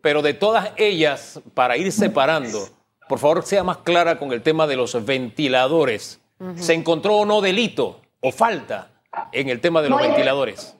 pero 0.00 0.22
de 0.22 0.32
todas 0.32 0.70
ellas, 0.76 1.40
para 1.54 1.76
ir 1.76 1.90
separando, 1.90 2.68
por 3.08 3.18
favor 3.18 3.44
sea 3.44 3.64
más 3.64 3.78
clara 3.78 4.18
con 4.18 4.32
el 4.32 4.42
tema 4.42 4.66
de 4.66 4.76
los 4.76 5.04
ventiladores. 5.04 6.20
¿Se 6.56 6.74
encontró 6.74 7.16
o 7.16 7.26
no 7.26 7.40
delito 7.40 8.00
o 8.20 8.30
falta 8.30 8.90
en 9.32 9.48
el 9.48 9.60
tema 9.60 9.82
de 9.82 9.88
los 9.88 10.00
ventiladores? 10.00 10.75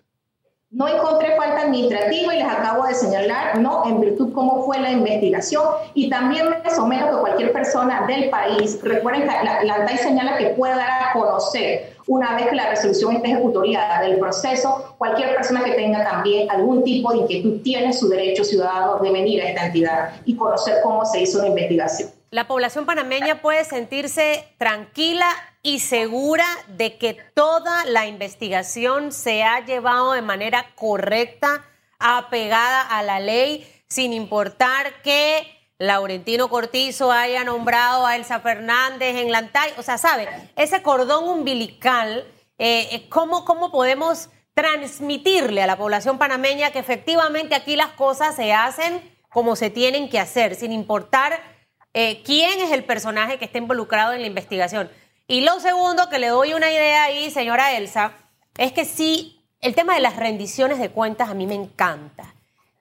No 0.76 0.86
encontré 0.86 1.34
falta 1.36 1.62
administrativa 1.62 2.34
y 2.34 2.38
les 2.38 2.46
acabo 2.46 2.84
de 2.84 2.92
señalar, 2.92 3.58
¿no? 3.58 3.88
En 3.88 3.98
virtud 3.98 4.30
cómo 4.34 4.66
fue 4.66 4.78
la 4.78 4.90
investigación 4.90 5.64
y 5.94 6.10
también 6.10 6.50
me 6.50 6.70
somero 6.70 7.08
que 7.08 7.16
cualquier 7.16 7.52
persona 7.52 8.04
del 8.06 8.28
país, 8.28 8.78
recuerden 8.82 9.22
que 9.22 9.28
la, 9.42 9.64
la 9.64 9.96
señala 9.96 10.36
que 10.36 10.48
pueda 10.48 10.76
dar 10.76 11.02
a 11.02 11.12
conocer 11.14 11.96
una 12.06 12.36
vez 12.36 12.48
que 12.48 12.56
la 12.56 12.68
resolución 12.68 13.16
esté 13.16 13.28
ejecutoriada 13.28 14.02
del 14.02 14.18
proceso, 14.18 14.94
cualquier 14.98 15.34
persona 15.34 15.64
que 15.64 15.72
tenga 15.72 16.04
también 16.04 16.50
algún 16.50 16.84
tipo 16.84 17.10
de 17.10 17.20
inquietud 17.20 17.62
tiene 17.62 17.94
su 17.94 18.10
derecho 18.10 18.44
ciudadano 18.44 18.98
de 18.98 19.10
venir 19.10 19.40
a 19.40 19.48
esta 19.48 19.66
entidad 19.68 20.10
y 20.26 20.36
conocer 20.36 20.82
cómo 20.82 21.06
se 21.06 21.22
hizo 21.22 21.40
la 21.40 21.48
investigación. 21.48 22.15
La 22.36 22.46
población 22.46 22.84
panameña 22.84 23.40
puede 23.40 23.64
sentirse 23.64 24.46
tranquila 24.58 25.26
y 25.62 25.78
segura 25.78 26.44
de 26.68 26.98
que 26.98 27.14
toda 27.14 27.86
la 27.86 28.04
investigación 28.04 29.10
se 29.10 29.42
ha 29.42 29.64
llevado 29.64 30.12
de 30.12 30.20
manera 30.20 30.66
correcta, 30.74 31.64
apegada 31.98 32.82
a 32.82 33.02
la 33.02 33.20
ley, 33.20 33.66
sin 33.88 34.12
importar 34.12 35.00
que 35.00 35.48
Laurentino 35.78 36.50
Cortizo 36.50 37.10
haya 37.10 37.42
nombrado 37.42 38.04
a 38.04 38.16
Elsa 38.16 38.40
Fernández 38.40 39.16
en 39.16 39.32
Lantay. 39.32 39.72
O 39.78 39.82
sea, 39.82 39.96
¿sabe? 39.96 40.28
Ese 40.56 40.82
cordón 40.82 41.26
umbilical, 41.30 42.30
eh, 42.58 42.86
eh, 42.92 43.08
¿cómo, 43.08 43.46
¿cómo 43.46 43.72
podemos 43.72 44.28
transmitirle 44.52 45.62
a 45.62 45.66
la 45.66 45.78
población 45.78 46.18
panameña 46.18 46.70
que 46.70 46.80
efectivamente 46.80 47.54
aquí 47.54 47.76
las 47.76 47.92
cosas 47.92 48.36
se 48.36 48.52
hacen 48.52 49.10
como 49.30 49.56
se 49.56 49.70
tienen 49.70 50.10
que 50.10 50.18
hacer, 50.18 50.54
sin 50.54 50.72
importar 50.72 51.55
eh, 51.98 52.20
quién 52.22 52.60
es 52.60 52.72
el 52.72 52.84
personaje 52.84 53.38
que 53.38 53.46
está 53.46 53.56
involucrado 53.56 54.12
en 54.12 54.20
la 54.20 54.26
investigación. 54.26 54.90
Y 55.26 55.40
lo 55.40 55.58
segundo, 55.60 56.10
que 56.10 56.18
le 56.18 56.26
doy 56.26 56.52
una 56.52 56.70
idea 56.70 57.04
ahí, 57.04 57.30
señora 57.30 57.74
Elsa, 57.74 58.12
es 58.58 58.72
que 58.72 58.84
si 58.84 59.40
el 59.62 59.74
tema 59.74 59.94
de 59.94 60.02
las 60.02 60.16
rendiciones 60.16 60.78
de 60.78 60.90
cuentas 60.90 61.30
a 61.30 61.34
mí 61.34 61.46
me 61.46 61.54
encanta. 61.54 62.34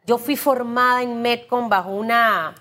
Yo 0.06 0.18
fui 0.18 0.36
formada 0.36 1.02
en 1.02 1.22
Metcon 1.22 1.70
bajo 1.70 1.92
una, 1.92 2.56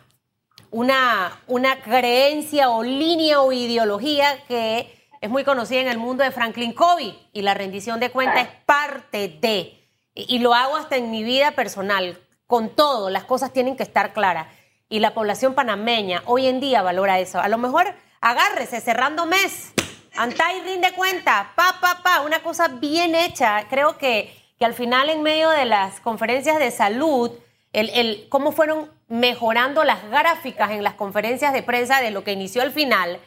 una, 0.70 1.40
una 1.48 1.80
creencia 1.80 2.70
o 2.70 2.84
línea 2.84 3.40
o 3.40 3.50
ideología 3.50 4.44
que 4.46 5.08
es 5.20 5.28
muy 5.28 5.42
conocida 5.42 5.80
en 5.80 5.88
el 5.88 5.98
mundo 5.98 6.22
de 6.22 6.30
Franklin 6.30 6.72
Covey 6.72 7.18
y 7.32 7.42
la 7.42 7.54
rendición 7.54 7.98
de 7.98 8.12
cuentas 8.12 8.46
es 8.46 8.54
parte 8.64 9.26
de, 9.40 9.88
y, 10.14 10.36
y 10.36 10.38
lo 10.38 10.54
hago 10.54 10.76
hasta 10.76 10.94
en 10.94 11.10
mi 11.10 11.24
vida 11.24 11.50
personal, 11.50 12.16
con 12.46 12.76
todo, 12.76 13.10
las 13.10 13.24
cosas 13.24 13.52
tienen 13.52 13.76
que 13.76 13.82
estar 13.82 14.12
claras. 14.12 14.46
Y 14.88 15.00
la 15.00 15.14
población 15.14 15.54
panameña 15.54 16.22
hoy 16.26 16.46
en 16.46 16.60
día 16.60 16.82
valora 16.82 17.18
eso. 17.18 17.40
A 17.40 17.48
lo 17.48 17.58
mejor 17.58 17.94
agárrese 18.20 18.80
cerrando 18.80 19.26
mes, 19.26 19.72
Antay 20.16 20.60
rinde 20.60 20.92
cuenta, 20.92 21.52
pa, 21.56 21.78
pa, 21.80 22.00
pa, 22.02 22.20
una 22.20 22.40
cosa 22.42 22.68
bien 22.68 23.16
hecha. 23.16 23.66
Creo 23.68 23.98
que, 23.98 24.32
que 24.58 24.64
al 24.64 24.74
final, 24.74 25.10
en 25.10 25.22
medio 25.22 25.50
de 25.50 25.64
las 25.64 26.00
conferencias 26.00 26.58
de 26.60 26.70
salud, 26.70 27.32
el, 27.72 27.90
el, 27.90 28.28
cómo 28.28 28.52
fueron 28.52 28.92
mejorando 29.08 29.82
las 29.82 30.08
gráficas 30.08 30.70
en 30.70 30.84
las 30.84 30.94
conferencias 30.94 31.52
de 31.52 31.64
prensa 31.64 32.00
de 32.00 32.12
lo 32.12 32.22
que 32.22 32.32
inició 32.32 32.62
al 32.62 32.70
final, 32.70 33.18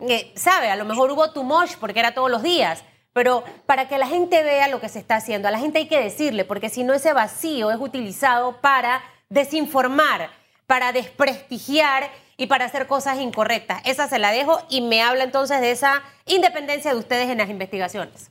eh, 0.00 0.32
sabe, 0.36 0.70
a 0.70 0.76
lo 0.76 0.84
mejor 0.84 1.10
hubo 1.10 1.30
too 1.32 1.44
much 1.44 1.76
porque 1.80 2.00
era 2.00 2.12
todos 2.12 2.30
los 2.30 2.42
días, 2.42 2.84
pero 3.14 3.42
para 3.64 3.88
que 3.88 3.96
la 3.96 4.06
gente 4.06 4.42
vea 4.42 4.68
lo 4.68 4.80
que 4.80 4.88
se 4.88 4.98
está 4.98 5.16
haciendo, 5.16 5.48
a 5.48 5.50
la 5.50 5.58
gente 5.58 5.78
hay 5.78 5.88
que 5.88 6.00
decirle, 6.00 6.44
porque 6.44 6.68
si 6.68 6.84
no 6.84 6.92
ese 6.92 7.12
vacío 7.12 7.70
es 7.70 7.78
utilizado 7.80 8.60
para 8.60 9.02
desinformar, 9.30 10.30
para 10.66 10.92
desprestigiar 10.92 12.10
y 12.36 12.46
para 12.46 12.64
hacer 12.64 12.86
cosas 12.86 13.20
incorrectas. 13.20 13.82
Esa 13.84 14.08
se 14.08 14.18
la 14.18 14.32
dejo 14.32 14.58
y 14.68 14.80
me 14.80 15.02
habla 15.02 15.24
entonces 15.24 15.60
de 15.60 15.70
esa 15.70 16.02
independencia 16.26 16.92
de 16.92 16.98
ustedes 16.98 17.30
en 17.30 17.38
las 17.38 17.50
investigaciones. 17.50 18.30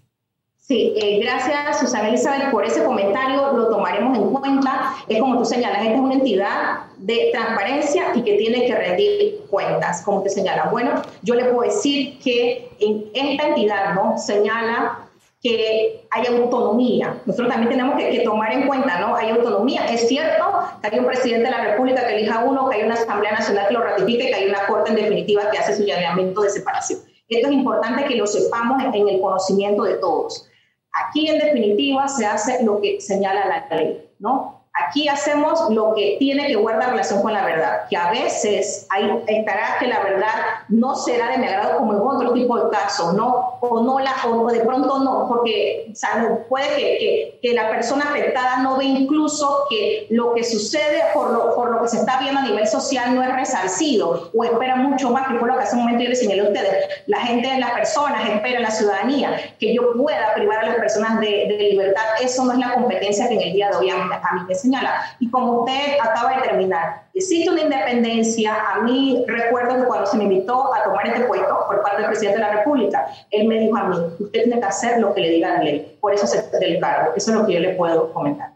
Sí, 0.57 0.93
eh, 0.95 1.19
gracias 1.21 1.81
Susana 1.81 2.07
Elizabeth 2.07 2.49
por 2.49 2.63
ese 2.63 2.85
comentario, 2.85 3.51
lo 3.51 3.67
tomaremos 3.67 4.17
en 4.17 4.29
cuenta. 4.31 4.95
Es 5.09 5.19
como 5.19 5.37
tú 5.37 5.43
señalas, 5.43 5.81
esta 5.81 5.95
es 5.95 5.99
una 5.99 6.13
entidad 6.13 6.79
de 6.99 7.31
transparencia 7.33 8.13
y 8.15 8.21
que 8.21 8.37
tiene 8.37 8.65
que 8.65 8.73
rendir 8.73 9.41
cuentas, 9.49 10.01
como 10.03 10.23
te 10.23 10.29
señala. 10.29 10.69
Bueno, 10.71 11.01
yo 11.21 11.35
le 11.35 11.43
puedo 11.45 11.69
decir 11.69 12.17
que 12.19 12.71
esta 12.79 13.47
entidad 13.47 13.93
no 13.93 14.17
señala 14.17 15.09
que 15.43 16.07
hay 16.09 16.25
autonomía. 16.27 17.21
Nosotros 17.25 17.49
también 17.49 17.69
tenemos 17.69 17.97
que, 17.97 18.09
que, 18.09 18.21
tomar 18.21 18.53
en 18.53 18.65
cuenta, 18.65 19.01
¿no? 19.01 19.13
Hay 19.17 19.29
autonomía. 19.29 19.85
Es 19.87 20.07
cierto 20.07 20.45
que 20.81 20.87
hay 20.87 20.99
un 20.99 21.05
presidente 21.05 21.43
de 21.43 21.51
la 21.51 21.63
República 21.65 22.07
que 22.07 22.15
elija 22.15 22.45
uno, 22.45 22.69
que 22.69 22.77
hay 22.77 22.83
una 22.83 22.95
Asamblea 22.95 23.33
Nacional 23.33 23.67
que 23.67 23.73
lo 23.73 23.81
ratifique, 23.81 24.29
que 24.29 24.35
hay 24.35 24.49
una 24.49 24.65
Corte 24.67 24.91
en 24.91 24.95
definitiva 24.95 25.51
que 25.51 25.57
hace 25.57 25.75
su 25.75 25.83
llamamiento 25.83 26.41
de 26.41 26.49
separación. 26.49 27.01
Esto 27.27 27.47
es 27.47 27.53
importante 27.53 28.05
que 28.05 28.15
lo 28.15 28.25
sepamos 28.25 28.81
en 28.83 29.09
el 29.09 29.19
conocimiento 29.19 29.83
de 29.83 29.95
todos. 29.95 30.49
Aquí, 30.93 31.27
en 31.27 31.39
definitiva, 31.39 32.07
se 32.07 32.25
hace 32.25 32.63
lo 32.63 32.79
que 32.79 33.01
señala 33.01 33.45
la 33.45 33.75
ley, 33.75 34.09
¿no? 34.19 34.52
Aquí 34.75 35.07
hacemos 35.07 35.69
lo 35.69 35.93
que 35.93 36.15
tiene 36.17 36.47
que 36.47 36.55
guardar 36.55 36.89
relación 36.89 37.21
con 37.21 37.31
la 37.31 37.45
verdad, 37.45 37.87
que 37.89 37.95
a 37.95 38.09
veces 38.09 38.87
ahí 38.89 39.07
estará 39.27 39.77
que 39.79 39.85
la 39.85 39.99
verdad 39.99 40.31
no 40.69 40.95
será 40.95 41.29
de 41.29 41.37
mi 41.37 41.45
agrado 41.45 41.77
como 41.77 41.93
en 41.93 41.99
otro 41.99 42.33
tipo 42.33 42.57
de 42.57 42.71
casos, 42.71 43.13
¿no? 43.13 43.59
O, 43.61 43.83
no 43.83 43.99
la, 43.99 44.15
o 44.27 44.51
de 44.51 44.61
pronto 44.61 44.97
no, 44.97 45.27
porque 45.27 45.89
o 45.91 45.95
sea, 45.95 46.39
puede 46.49 46.67
que, 46.69 46.97
que, 46.97 47.39
que, 47.41 47.53
la 47.53 47.69
persona 47.69 48.05
afectada 48.05 48.57
no 48.63 48.77
ve 48.77 48.85
incluso 48.85 49.65
que 49.69 50.07
lo 50.09 50.33
que 50.33 50.43
sucede 50.43 51.03
por 51.13 51.29
lo, 51.29 51.53
por 51.53 51.69
lo 51.69 51.83
que 51.83 51.89
se 51.89 51.97
está 51.97 52.19
viendo 52.19 52.39
a 52.39 52.43
nivel 52.43 52.67
social 52.67 53.13
no 53.13 53.21
es 53.21 53.31
resarcido 53.31 54.31
o 54.33 54.43
espera 54.43 54.75
mucho 54.75 55.11
más, 55.11 55.27
que 55.27 55.37
fue 55.37 55.47
lo 55.47 55.55
que 55.55 55.63
hace 55.63 55.75
un 55.75 55.83
momento 55.83 56.03
yo 56.03 56.09
les 56.09 56.19
señalé 56.19 56.41
a 56.41 56.45
ustedes. 56.45 56.87
La 57.05 57.19
gente, 57.19 57.59
las 57.59 57.71
personas 57.71 58.27
espera, 58.27 58.59
la 58.59 58.71
ciudadanía, 58.71 59.37
que 59.59 59.71
yo 59.73 59.93
pueda 59.93 60.33
privar 60.33 60.63
a 60.63 60.67
las 60.69 60.75
personas 60.77 61.19
de, 61.19 61.45
de 61.47 61.69
libertad. 61.71 62.03
Eso 62.21 62.43
no 62.43 62.53
es 62.53 62.57
la 62.57 62.73
competencia 62.73 63.27
que 63.27 63.35
en 63.35 63.41
el 63.41 63.53
día 63.53 63.69
de 63.69 63.77
hoy 63.77 63.89
a 63.91 63.95
a 63.95 64.35
mí 64.35 64.41
me 64.47 64.55
señala. 64.63 65.15
Y 65.19 65.29
como 65.29 65.61
usted 65.61 65.97
acaba 66.01 66.35
de 66.35 66.41
terminar, 66.41 67.03
existe 67.13 67.49
una 67.49 67.61
independencia. 67.61 68.55
A 68.73 68.81
mí 68.81 69.23
recuerdo 69.27 69.81
que 69.81 69.87
cuando 69.87 70.05
se 70.07 70.17
me 70.17 70.23
invitó 70.23 70.73
a 70.73 70.83
tomar 70.83 71.07
este 71.07 71.21
puesto 71.25 71.65
por 71.67 71.81
parte 71.81 72.01
del 72.01 72.07
presidente 72.09 72.39
de 72.39 72.45
la 72.45 72.53
República, 72.53 73.07
él 73.29 73.47
me 73.47 73.59
dijo 73.59 73.77
a 73.77 73.83
mí, 73.85 73.97
usted 74.19 74.43
tiene 74.43 74.59
que 74.59 74.65
hacer 74.65 74.99
lo 74.99 75.13
que 75.13 75.21
le 75.21 75.29
diga 75.29 75.49
la 75.57 75.63
ley. 75.63 75.97
Por 75.99 76.13
eso 76.13 76.25
se 76.25 76.43
del 76.59 76.79
cargo. 76.79 77.13
Eso 77.15 77.31
es 77.31 77.37
lo 77.37 77.45
que 77.45 77.53
yo 77.53 77.59
le 77.59 77.75
puedo 77.75 78.11
comentar. 78.13 78.51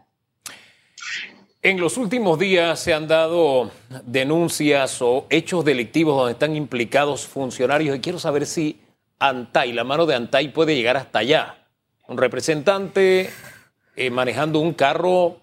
En 1.60 1.80
los 1.80 1.96
últimos 1.96 2.38
días 2.38 2.78
se 2.78 2.94
han 2.94 3.08
dado 3.08 3.70
denuncias 4.04 5.02
o 5.02 5.26
hechos 5.28 5.64
delictivos 5.64 6.16
donde 6.16 6.32
están 6.32 6.54
implicados 6.54 7.26
funcionarios 7.26 7.96
y 7.96 8.00
quiero 8.00 8.20
saber 8.20 8.46
si 8.46 8.80
Antay, 9.18 9.72
la 9.72 9.82
mano 9.82 10.06
de 10.06 10.14
Antay 10.14 10.52
puede 10.52 10.76
llegar 10.76 10.96
hasta 10.96 11.18
allá. 11.18 11.56
Un 12.06 12.16
representante 12.16 13.30
eh, 13.96 14.10
manejando 14.10 14.60
un 14.60 14.72
carro 14.72 15.38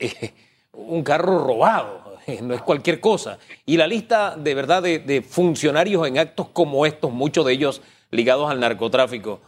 un 0.72 1.02
carro 1.02 1.44
robado, 1.44 2.16
no 2.42 2.54
es 2.54 2.62
cualquier 2.62 3.00
cosa. 3.00 3.38
Y 3.66 3.76
la 3.76 3.86
lista 3.86 4.36
de 4.36 4.54
verdad 4.54 4.82
de, 4.82 4.98
de 4.98 5.22
funcionarios 5.22 6.06
en 6.06 6.18
actos 6.18 6.48
como 6.52 6.86
estos, 6.86 7.12
muchos 7.12 7.44
de 7.46 7.52
ellos 7.52 7.82
ligados 8.10 8.50
al 8.50 8.60
narcotráfico, 8.60 9.40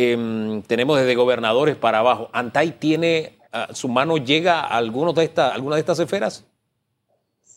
eh, 0.00 0.62
tenemos 0.68 0.96
desde 0.96 1.16
gobernadores 1.16 1.74
para 1.74 1.98
abajo. 1.98 2.30
¿Antay 2.32 2.70
tiene, 2.78 3.36
uh, 3.52 3.74
su 3.74 3.88
mano 3.88 4.16
llega 4.16 4.60
a 4.60 4.76
algunos 4.76 5.12
de 5.16 5.24
esta, 5.24 5.52
alguna 5.52 5.74
de 5.74 5.80
estas 5.80 5.98
esferas? 5.98 6.44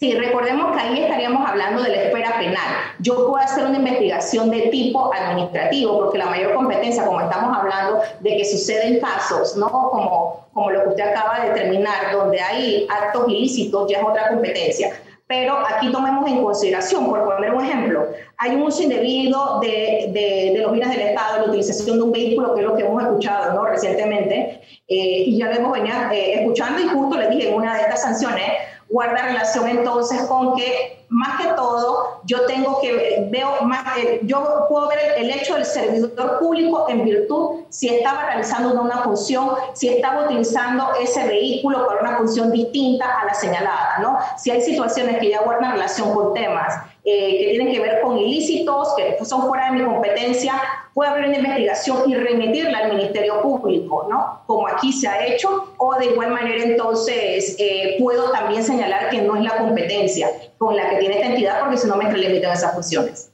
Sí, 0.02 0.16
recordemos 0.16 0.76
que 0.76 0.82
ahí 0.82 1.04
estaríamos 1.04 1.48
hablando 1.48 1.84
de 1.84 1.90
la 1.90 2.02
esfera 2.02 2.36
penal. 2.40 2.70
Yo 2.98 3.28
puedo 3.28 3.38
hacer 3.38 3.66
una 3.66 3.78
investigación 3.78 4.50
de 4.50 4.62
tipo 4.70 5.14
administrativo, 5.14 6.00
porque 6.00 6.18
la 6.18 6.26
mayor 6.26 6.56
competencia, 6.56 7.06
como 7.06 7.22
estamos 7.22 7.56
hablando, 7.56 8.02
de 8.20 8.38
que 8.38 8.44
suceden 8.44 9.00
casos, 9.00 9.56
¿no? 9.58 9.70
Como, 9.70 10.48
como 10.54 10.72
lo 10.72 10.82
que 10.82 10.90
usted 10.90 11.04
acaba 11.08 11.42
de 11.42 11.50
determinar, 11.50 12.14
donde 12.14 12.42
hay 12.42 12.88
actos 12.90 13.30
ilícitos, 13.30 13.92
ya 13.92 14.00
es 14.00 14.04
otra 14.04 14.30
competencia. 14.30 14.92
Pero 15.28 15.60
aquí 15.68 15.92
tomemos 15.92 16.28
en 16.28 16.44
consideración, 16.44 17.08
por 17.08 17.24
poner 17.24 17.54
un 17.54 17.64
ejemplo, 17.64 18.08
hay 18.38 18.56
un 18.56 18.64
uso 18.64 18.82
indebido 18.82 19.60
de, 19.60 20.10
de, 20.12 20.52
de 20.52 20.60
los 20.64 20.72
bienes 20.72 20.98
del 20.98 21.10
Estado, 21.10 21.46
la 21.46 21.50
utilización 21.52 21.98
de 21.98 22.04
un 22.04 22.12
vehículo, 22.12 22.56
que 22.56 22.62
es 22.62 22.68
lo 22.68 22.76
que 22.76 22.82
hemos 22.82 23.04
escuchado 23.04 23.54
¿no? 23.54 23.66
recientemente, 23.66 24.62
eh, 24.88 25.24
y 25.28 25.38
ya 25.38 25.46
lo 25.46 25.58
hemos 25.58 25.74
venido 25.74 25.96
eh, 26.12 26.40
escuchando, 26.40 26.82
y 26.82 26.88
justo 26.88 27.20
les 27.20 27.30
dije 27.30 27.50
en 27.50 27.54
una 27.54 27.76
de 27.76 27.82
estas 27.82 28.02
sanciones, 28.02 28.46
guarda 28.92 29.28
relación 29.28 29.68
entonces 29.68 30.22
con 30.24 30.56
que 30.56 31.06
más 31.10 31.42
que 31.42 31.48
todo 31.54 32.22
yo 32.26 32.46
tengo 32.46 32.80
que 32.80 33.28
veo 33.30 33.62
más 33.64 33.98
eh, 33.98 34.22
yo 34.24 34.66
puedo 34.70 34.88
ver 34.88 35.00
el, 35.18 35.30
hecho 35.30 35.56
del 35.56 35.66
servidor 35.66 36.40
público 36.40 36.88
en 36.90 37.04
virtud 37.04 37.62
si 37.70 37.90
estaba 37.90 38.26
realizando 38.26 38.82
una 38.82 38.98
función 39.00 39.52
si 39.74 39.90
estaba 39.90 40.26
utilizando 40.26 40.90
ese 41.02 41.28
vehículo 41.28 41.86
para 41.88 42.02
una 42.02 42.18
función 42.18 42.52
distinta 42.52 43.20
a 43.20 43.26
la 43.26 43.34
señalada 43.34 44.00
no 44.02 44.18
si 44.38 44.52
hay 44.52 44.62
situaciones 44.62 45.20
que 45.20 45.30
ya 45.30 45.42
guardan 45.42 45.74
relación 45.74 46.14
con 46.14 46.34
temas 46.34 46.74
eh, 47.04 47.38
que 47.40 47.50
tienen 47.50 47.74
que 47.74 47.80
ver 47.80 48.00
con 48.02 48.16
ilícitos, 48.16 48.94
que 48.96 49.26
son 49.26 49.48
fuera 49.48 49.72
de 49.72 49.80
mi 49.80 49.86
competencia, 49.86 50.54
puede 50.94 51.10
haber 51.10 51.28
una 51.28 51.38
investigación 51.38 52.10
y 52.10 52.16
remitirla 52.16 52.80
al 52.80 52.94
Ministerio 52.96 53.42
Público, 53.42 54.08
¿no? 54.10 54.42
Como 54.46 54.68
aquí 54.68 54.92
se 54.92 55.08
ha 55.08 55.26
hecho, 55.26 55.74
o 55.78 55.96
de 55.96 56.08
igual 56.08 56.32
manera 56.32 56.64
entonces 56.64 57.56
eh, 57.60 57.96
puedo 58.00 58.32
también 58.32 58.64
señalar 58.64 59.10
que 59.10 59.22
no 59.22 59.36
es 59.36 59.44
la 59.44 59.58
competencia 59.58 60.30
con 60.58 60.76
la 60.76 60.90
que 60.90 60.98
tiene 60.98 61.16
esta 61.16 61.28
entidad, 61.28 61.60
porque 61.62 61.78
si 61.78 61.88
no 61.88 61.96
me 61.96 62.06
extralimitan 62.06 62.52
esas 62.52 62.74
funciones. 62.74 63.32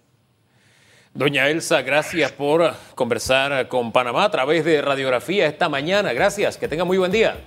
Doña 1.13 1.47
Elsa, 1.47 1.81
gracias 1.81 2.31
por 2.31 2.75
conversar 2.93 3.67
con 3.69 3.91
Panamá 3.91 4.25
a 4.25 4.29
través 4.29 4.63
de 4.63 4.83
radiografía 4.83 5.47
esta 5.47 5.67
mañana. 5.67 6.13
Gracias, 6.13 6.57
que 6.57 6.67
tenga 6.67 6.83
muy 6.83 6.99
buen 6.99 7.11
día. 7.11 7.37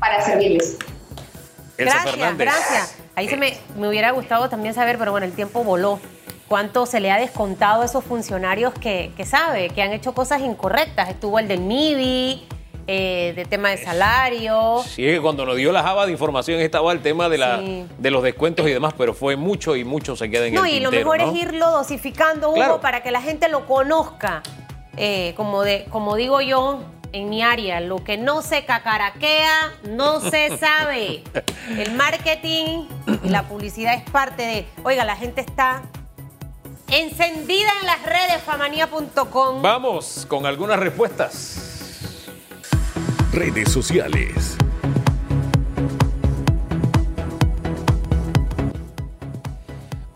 Para 0.00 0.20
servirles. 0.22 0.76
Elsa 1.78 1.94
gracias, 1.94 2.10
Fernández. 2.10 2.38
gracias. 2.48 2.96
Ahí 3.14 3.28
se 3.28 3.36
me, 3.36 3.56
me 3.76 3.88
hubiera 3.88 4.10
gustado 4.10 4.48
también 4.48 4.74
saber, 4.74 4.98
pero 4.98 5.12
bueno, 5.12 5.24
el 5.24 5.32
tiempo 5.32 5.62
voló. 5.62 6.00
¿Cuánto 6.48 6.86
se 6.86 7.00
le 7.00 7.10
ha 7.10 7.18
descontado 7.18 7.82
a 7.82 7.84
esos 7.86 8.04
funcionarios 8.04 8.72
que, 8.74 9.10
que 9.16 9.24
sabe, 9.26 9.68
que 9.70 9.82
han 9.82 9.92
hecho 9.92 10.14
cosas 10.14 10.40
incorrectas? 10.42 11.08
Estuvo 11.08 11.38
el 11.40 11.48
del 11.48 11.60
MIBI, 11.60 12.46
eh, 12.86 13.32
de 13.34 13.44
tema 13.46 13.70
de 13.70 13.78
salario. 13.78 14.80
Sí, 14.86 15.04
es 15.08 15.16
que 15.16 15.20
cuando 15.20 15.44
nos 15.44 15.56
dio 15.56 15.72
la 15.72 15.82
java 15.82 16.06
de 16.06 16.12
información 16.12 16.60
estaba 16.60 16.92
el 16.92 17.00
tema 17.02 17.28
de, 17.28 17.38
la, 17.38 17.58
Sí. 17.58 17.84
de 17.98 18.10
los 18.12 18.22
descuentos 18.22 18.68
y 18.68 18.70
demás, 18.70 18.94
pero 18.96 19.12
fue 19.12 19.34
mucho 19.34 19.74
y 19.74 19.84
mucho 19.84 20.14
se 20.14 20.30
queda 20.30 20.46
en 20.46 20.54
No, 20.54 20.64
el 20.64 20.74
y 20.74 20.80
lo 20.80 20.92
mejor 20.92 21.18
¿no? 21.18 21.30
es 21.32 21.36
irlo 21.36 21.68
dosificando, 21.72 22.48
Hugo, 22.50 22.56
Claro. 22.56 22.80
para 22.80 23.02
que 23.02 23.10
la 23.10 23.20
gente 23.22 23.48
lo 23.48 23.66
conozca. 23.66 24.42
Eh, 24.96 25.34
como, 25.36 25.62
de, 25.62 25.84
como 25.90 26.14
digo 26.14 26.40
yo 26.40 26.80
en 27.12 27.28
mi 27.28 27.42
área, 27.42 27.80
lo 27.80 28.04
que 28.04 28.16
no 28.18 28.40
se 28.42 28.64
cacaraquea, 28.64 29.72
no 29.88 30.20
se 30.20 30.56
sabe. 30.58 31.24
El 31.76 31.90
marketing 31.92 32.84
y 33.24 33.28
la 33.30 33.42
publicidad 33.42 33.94
es 33.94 34.08
parte 34.10 34.42
de... 34.42 34.66
Oiga, 34.84 35.04
la 35.04 35.16
gente 35.16 35.40
está 35.40 35.82
encendida 36.88 37.70
en 37.80 37.86
las 37.86 38.02
redes, 38.02 38.42
famanía.com. 38.44 39.62
Vamos 39.62 40.26
con 40.28 40.46
algunas 40.46 40.78
respuestas. 40.78 42.26
Redes 43.32 43.70
sociales. 43.70 44.56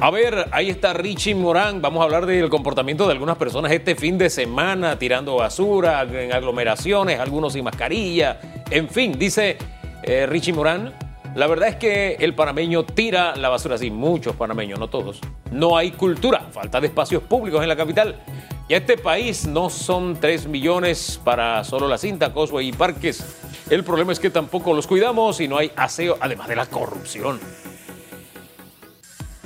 A 0.03 0.11
ver, 0.11 0.47
ahí 0.53 0.71
está 0.71 0.95
Richie 0.95 1.35
Morán. 1.35 1.83
Vamos 1.83 2.01
a 2.01 2.05
hablar 2.05 2.25
del 2.25 2.49
comportamiento 2.49 3.05
de 3.05 3.13
algunas 3.13 3.37
personas 3.37 3.71
este 3.71 3.95
fin 3.95 4.17
de 4.17 4.31
semana, 4.31 4.99
tirando 4.99 5.37
basura 5.37 6.03
en 6.03 6.33
aglomeraciones, 6.33 7.21
algunos 7.21 7.53
sin 7.53 7.65
mascarilla. 7.65 8.41
En 8.71 8.89
fin, 8.89 9.19
dice 9.19 9.59
eh, 10.03 10.25
Richie 10.25 10.55
Morán, 10.55 10.95
la 11.35 11.47
verdad 11.47 11.69
es 11.69 11.77
que 11.77 12.17
el 12.19 12.35
panameño 12.35 12.85
tira 12.85 13.37
la 13.37 13.49
basura 13.49 13.77
así, 13.77 13.91
muchos 13.91 14.35
panameños, 14.35 14.79
no 14.79 14.89
todos. 14.89 15.21
No 15.53 15.77
hay 15.77 15.93
cultura, 15.93 16.41
falta 16.53 16.81
de 16.81 16.89
espacios 16.89 17.23
públicos 17.23 17.63
en 17.63 17.69
la 17.69 17.77
capital. 17.77 18.21
Y 18.69 18.75
este 18.75 18.99
país 18.99 19.47
no 19.47 19.71
son 19.71 20.19
3 20.19 20.47
millones 20.47 21.21
para 21.23 21.63
solo 21.65 21.87
la 21.87 21.99
cinta, 21.99 22.33
Cosway 22.33 22.69
y 22.69 22.73
parques. 22.73 23.25
El 23.71 23.85
problema 23.85 24.13
es 24.13 24.19
que 24.19 24.31
tampoco 24.31 24.75
los 24.75 24.87
cuidamos 24.87 25.41
y 25.41 25.47
no 25.47 25.57
hay 25.57 25.71
aseo, 25.77 26.19
además 26.21 26.49
de 26.49 26.57
la 26.57 26.67
corrupción. 26.67 27.41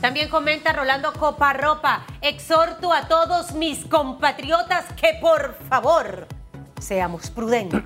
También 0.00 0.28
comenta 0.28 0.72
Rolando 0.72 1.12
Coparropa, 1.12 2.04
exhorto 2.22 2.92
a 2.92 3.08
todos 3.08 3.52
mis 3.52 3.84
compatriotas 3.86 4.86
que 4.94 5.18
por 5.20 5.54
favor 5.68 6.26
seamos 6.78 7.30
prudentes 7.30 7.82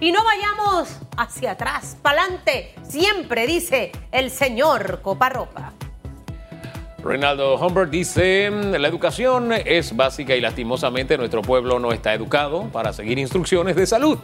y 0.00 0.12
no 0.12 0.24
vayamos 0.24 0.88
hacia 1.16 1.52
atrás, 1.52 1.96
pa'lante, 2.02 2.74
siempre 2.88 3.46
dice 3.46 3.92
el 4.12 4.30
señor 4.30 5.00
Coparropa. 5.02 5.72
Reinaldo 7.02 7.56
Humbert 7.56 7.90
dice, 7.90 8.50
la 8.50 8.88
educación 8.88 9.52
es 9.52 9.96
básica 9.96 10.34
y 10.34 10.40
lastimosamente 10.40 11.16
nuestro 11.16 11.42
pueblo 11.42 11.78
no 11.78 11.92
está 11.92 12.12
educado 12.12 12.64
para 12.72 12.92
seguir 12.92 13.18
instrucciones 13.18 13.76
de 13.76 13.86
salud. 13.86 14.18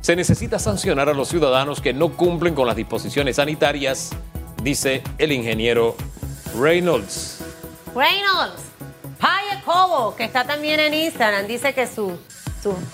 Se 0.00 0.16
necesita 0.16 0.58
sancionar 0.58 1.08
a 1.08 1.14
los 1.14 1.28
ciudadanos 1.28 1.80
que 1.80 1.92
no 1.92 2.16
cumplen 2.16 2.54
con 2.54 2.66
las 2.66 2.76
disposiciones 2.76 3.36
sanitarias, 3.36 4.12
dice 4.62 5.02
el 5.18 5.32
ingeniero 5.32 5.94
Reynolds. 6.58 7.40
Reynolds, 7.94 8.62
Paya 9.20 9.62
Cobo, 9.64 10.16
que 10.16 10.24
está 10.24 10.44
también 10.44 10.80
en 10.80 10.94
Instagram, 10.94 11.46
dice 11.46 11.74
que 11.74 11.86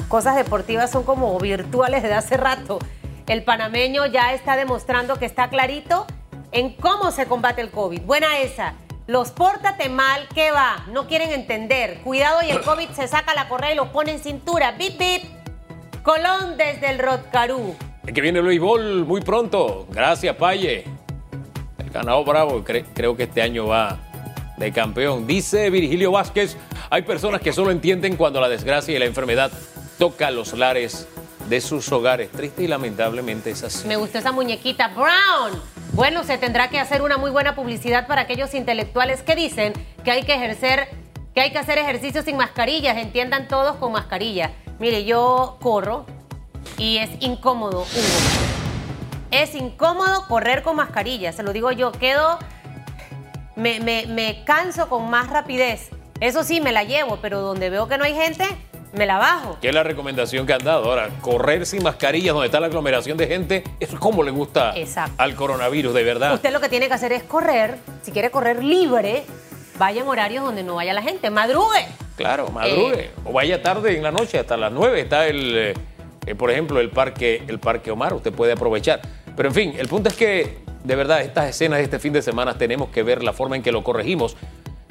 cosas 0.09 0.37
deportivas 0.37 0.91
son 0.91 1.05
como 1.05 1.39
virtuales 1.39 2.03
desde 2.03 2.15
hace 2.15 2.37
rato. 2.37 2.79
El 3.27 3.45
panameño 3.45 4.07
ya 4.07 4.35
está 4.35 4.57
demostrando 4.57 5.17
que 5.17 5.27
está 5.27 5.49
clarito 5.49 6.07
en 6.51 6.75
cómo 6.75 7.11
se 7.11 7.27
combate 7.27 7.61
el 7.63 7.71
COVID. 7.71 8.03
Buena 8.03 8.39
esa. 8.39 8.75
Los 9.07 9.31
pórtate 9.31 9.89
mal, 9.89 10.29
¿qué 10.35 10.51
va? 10.51 10.85
No 10.93 11.07
quieren 11.07 11.31
entender. 11.31 12.01
Cuidado 12.03 12.43
y 12.43 12.51
el 12.51 12.61
COVID 12.65 12.91
se 12.91 13.09
saca 13.09 13.35
la 13.35 13.49
correa 13.49 13.73
y 13.73 13.77
lo 13.77 13.93
pone 13.93 14.13
en 14.13 14.19
cintura. 14.19 14.73
Bip, 14.73 14.99
bip. 14.99 15.23
Colón 16.03 16.57
desde 16.57 16.91
el 16.91 16.99
Rotcarú. 16.99 17.77
que 18.13 18.21
viene 18.21 18.41
el 18.41 18.47
béisbol 18.47 19.05
muy 19.05 19.21
pronto. 19.21 19.87
Gracias, 19.91 20.35
Paye. 20.37 20.85
El 21.79 21.91
ganado 21.91 22.25
bravo, 22.25 22.65
creo 22.65 23.17
que 23.17 23.25
este 23.25 23.41
año 23.43 23.69
va 23.69 23.99
de 24.63 24.73
campeón. 24.73 25.27
Dice 25.27 25.71
Virgilio 25.71 26.13
Vázquez, 26.13 26.57
hay 26.89 27.03
personas 27.03 27.41
que 27.41 27.53
solo 27.53 27.71
entienden 27.71 28.17
cuando 28.17 28.41
la 28.41 28.49
desgracia 28.49 28.95
y 28.95 28.99
la 28.99 29.07
enfermedad 29.07 29.51
toca 29.99 30.31
los 30.31 30.53
lares 30.57 31.09
de 31.49 31.61
sus 31.61 31.91
hogares. 31.91 32.31
Triste 32.31 32.63
y 32.63 32.69
lamentablemente 32.69 33.51
es 33.51 33.65
así. 33.65 33.89
Me 33.89 33.97
gustó 33.97 34.19
esa 34.19 34.31
muñequita. 34.33 34.89
Brown. 34.89 35.61
Bueno, 35.93 36.23
se 36.25 36.39
tendrá 36.39 36.71
que 36.71 36.79
hacer 36.79 37.03
una 37.03 37.19
muy 37.19 37.31
buena 37.31 37.55
publicidad 37.55 38.07
para 38.07 38.23
aquellos 38.23 38.55
intelectuales 38.55 39.23
que 39.23 39.35
dicen 39.35 39.73
que 40.05 40.13
hay 40.13 40.23
que 40.23 40.35
ejercer, 40.35 40.89
que 41.35 41.41
hay 41.41 41.51
que 41.51 41.59
hacer 41.59 41.79
ejercicios 41.79 42.25
sin 42.25 42.37
mascarillas. 42.37 42.97
Entiendan 42.97 43.49
todos 43.49 43.77
con 43.77 43.93
mascarilla. 43.93 44.53
Mire, 44.79 45.05
yo 45.05 45.59
corro 45.61 46.07
y 46.79 46.99
es 46.99 47.11
incómodo. 47.19 47.85
Es 49.33 49.55
incómodo 49.55 50.27
correr 50.29 50.63
con 50.63 50.77
mascarilla, 50.77 51.33
se 51.33 51.43
lo 51.43 51.53
digo 51.53 51.73
yo. 51.73 51.91
Quedo 51.91 52.39
me, 53.57 53.81
me, 53.81 54.45
canso 54.45 54.89
con 54.89 55.11
más 55.11 55.31
rapidez. 55.31 55.91
Eso 56.21 56.45
sí, 56.45 56.61
me 56.61 56.73
la 56.73 56.85
llevo, 56.85 57.19
pero 57.21 57.41
donde 57.41 57.71
veo 57.71 57.89
que 57.89 57.99
no 57.99 58.05
hay 58.05 58.15
gente, 58.15 58.45
me 58.93 59.07
la 59.07 59.19
bajo. 59.19 59.59
¿Qué 59.61 59.69
es 59.69 59.75
la 59.75 59.83
recomendación 59.83 60.47
que 60.47 60.53
han 60.53 60.63
dado? 60.63 60.85
Ahora, 60.85 61.09
correr 61.21 61.67
sin 61.67 61.83
mascarillas 61.83 62.35
donde 62.35 62.47
está 62.47 62.61
la 62.61 62.67
aglomeración 62.67 63.17
de 63.17 63.27
gente, 63.27 63.65
eso 63.81 63.95
es 63.95 64.01
como 64.01 64.23
le 64.23 64.31
gusta 64.31 64.75
al 65.17 65.35
coronavirus, 65.35 65.95
de 65.95 66.03
verdad. 66.03 66.35
Usted 66.35 66.53
lo 66.53 66.61
que 66.61 66.69
tiene 66.69 66.89
que 66.89 66.95
hacer 66.95 67.13
es 67.13 67.23
correr, 67.25 67.79
si 68.03 68.13
quiere 68.13 68.31
correr 68.31 68.63
libre, 68.63 69.25
vaya 69.79 70.03
en 70.03 70.09
horarios 70.09 70.45
donde 70.45 70.63
no 70.63 70.77
vaya 70.77 70.93
la 70.93 71.03
gente, 71.03 71.31
madrugue. 71.31 71.87
Claro, 72.17 72.49
madrugue. 72.49 73.07
Eh, 73.07 73.11
o 73.25 73.33
vaya 73.33 73.63
tarde 73.63 73.97
en 73.97 74.03
la 74.03 74.13
noche, 74.13 74.39
hasta 74.39 74.57
las 74.57 74.71
9 74.71 75.01
está 75.01 75.27
el, 75.27 75.57
eh, 75.57 75.75
eh, 76.27 76.35
por 76.35 76.51
ejemplo, 76.51 76.79
el 76.79 76.91
parque, 76.91 77.43
el 77.49 77.59
parque 77.59 77.91
Omar, 77.91 78.15
usted 78.15 78.33
puede 78.33 78.53
aprovechar. 78.53 79.01
Pero 79.35 79.49
en 79.49 79.55
fin, 79.55 79.75
el 79.79 79.89
punto 79.89 80.09
es 80.09 80.15
que 80.15 80.59
de 80.85 80.97
verdad, 80.97 81.23
estas 81.23 81.49
escenas 81.49 81.79
de 81.79 81.85
este 81.85 81.99
fin 81.99 82.13
de 82.13 82.23
semana 82.23 82.59
tenemos 82.59 82.89
que 82.89 83.03
ver 83.03 83.23
la 83.23 83.33
forma 83.33 83.57
en 83.57 83.63
que 83.63 83.73
lo 83.73 83.85
corregimos. 83.85 84.37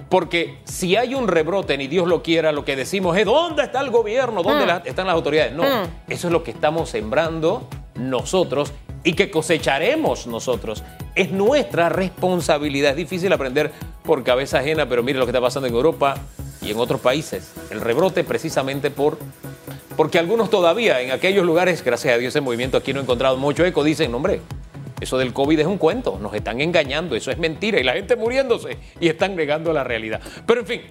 Porque 0.09 0.57
si 0.65 0.97
hay 0.97 1.15
un 1.15 1.29
rebrote, 1.29 1.77
ni 1.77 1.87
Dios 1.87 2.05
lo 2.05 2.21
quiera, 2.21 2.51
lo 2.51 2.65
que 2.65 2.75
decimos 2.75 3.17
es 3.17 3.25
¿dónde 3.25 3.63
está 3.63 3.79
el 3.79 3.91
gobierno? 3.91 4.43
¿Dónde 4.43 4.65
mm. 4.65 4.81
están 4.85 5.07
las 5.07 5.15
autoridades? 5.15 5.53
No, 5.53 5.63
mm. 5.63 5.87
eso 6.09 6.27
es 6.27 6.33
lo 6.33 6.43
que 6.43 6.51
estamos 6.51 6.89
sembrando 6.89 7.65
nosotros 7.95 8.73
y 9.03 9.13
que 9.13 9.31
cosecharemos 9.31 10.27
nosotros. 10.27 10.83
Es 11.15 11.31
nuestra 11.31 11.87
responsabilidad. 11.89 12.91
Es 12.91 12.97
difícil 12.97 13.31
aprender 13.31 13.71
por 14.03 14.23
cabeza 14.23 14.59
ajena, 14.59 14.87
pero 14.87 15.01
mire 15.01 15.17
lo 15.17 15.25
que 15.25 15.31
está 15.31 15.41
pasando 15.41 15.67
en 15.67 15.73
Europa 15.73 16.15
y 16.61 16.71
en 16.71 16.77
otros 16.77 16.99
países. 16.99 17.53
El 17.69 17.81
rebrote 17.81 18.23
precisamente 18.23 18.91
por... 18.91 19.17
Porque 19.95 20.19
algunos 20.19 20.49
todavía 20.49 21.01
en 21.01 21.11
aquellos 21.11 21.45
lugares, 21.45 21.83
gracias 21.83 22.15
a 22.15 22.17
Dios, 22.17 22.31
ese 22.31 22.41
movimiento 22.41 22.77
aquí 22.77 22.93
no 22.93 22.99
ha 22.99 23.03
encontrado 23.03 23.37
mucho 23.37 23.65
eco, 23.65 23.83
dicen, 23.83 24.13
hombre, 24.13 24.41
eso 25.01 25.17
del 25.17 25.33
COVID 25.33 25.59
es 25.59 25.67
un 25.67 25.77
cuento, 25.77 26.17
nos 26.21 26.33
están 26.33 26.61
engañando, 26.61 27.15
eso 27.15 27.31
es 27.31 27.37
mentira 27.37 27.79
y 27.79 27.83
la 27.83 27.93
gente 27.93 28.15
muriéndose 28.15 28.77
y 28.99 29.09
están 29.09 29.35
negando 29.35 29.73
la 29.73 29.83
realidad. 29.83 30.21
Pero 30.45 30.61
en 30.61 30.67
fin, 30.67 30.81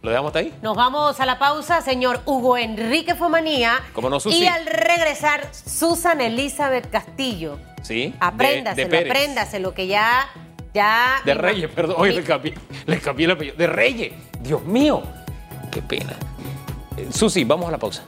¿Lo 0.00 0.10
dejamos 0.10 0.28
hasta 0.28 0.38
ahí? 0.38 0.54
Nos 0.62 0.76
vamos 0.76 1.18
a 1.18 1.26
la 1.26 1.40
pausa, 1.40 1.82
señor 1.82 2.20
Hugo 2.24 2.56
Enrique 2.56 3.16
Fomanía. 3.16 3.80
¿Cómo 3.92 4.08
no, 4.08 4.18
Y 4.26 4.46
al 4.46 4.64
regresar, 4.64 5.48
Susan 5.52 6.20
Elizabeth 6.20 6.88
Castillo. 6.88 7.58
Sí. 7.82 8.14
Apréndaselo, 8.20 8.88
de, 8.88 8.98
apréndaselo, 8.98 9.74
que 9.74 9.88
ya. 9.88 10.28
ya 10.72 11.20
de 11.24 11.34
Reyes, 11.34 11.68
perdón. 11.70 11.96
Oye, 11.98 12.12
le 12.12 12.22
cambié, 12.22 12.54
le 12.86 13.00
cambié 13.00 13.26
el 13.26 13.32
apellido. 13.32 13.56
De 13.56 13.66
Reyes. 13.66 14.12
Dios 14.40 14.64
mío. 14.64 15.02
Qué 15.72 15.82
pena. 15.82 16.14
Eh, 16.96 17.08
Susi, 17.12 17.42
vamos 17.42 17.66
a 17.66 17.72
la 17.72 17.78
pausa. 17.78 18.04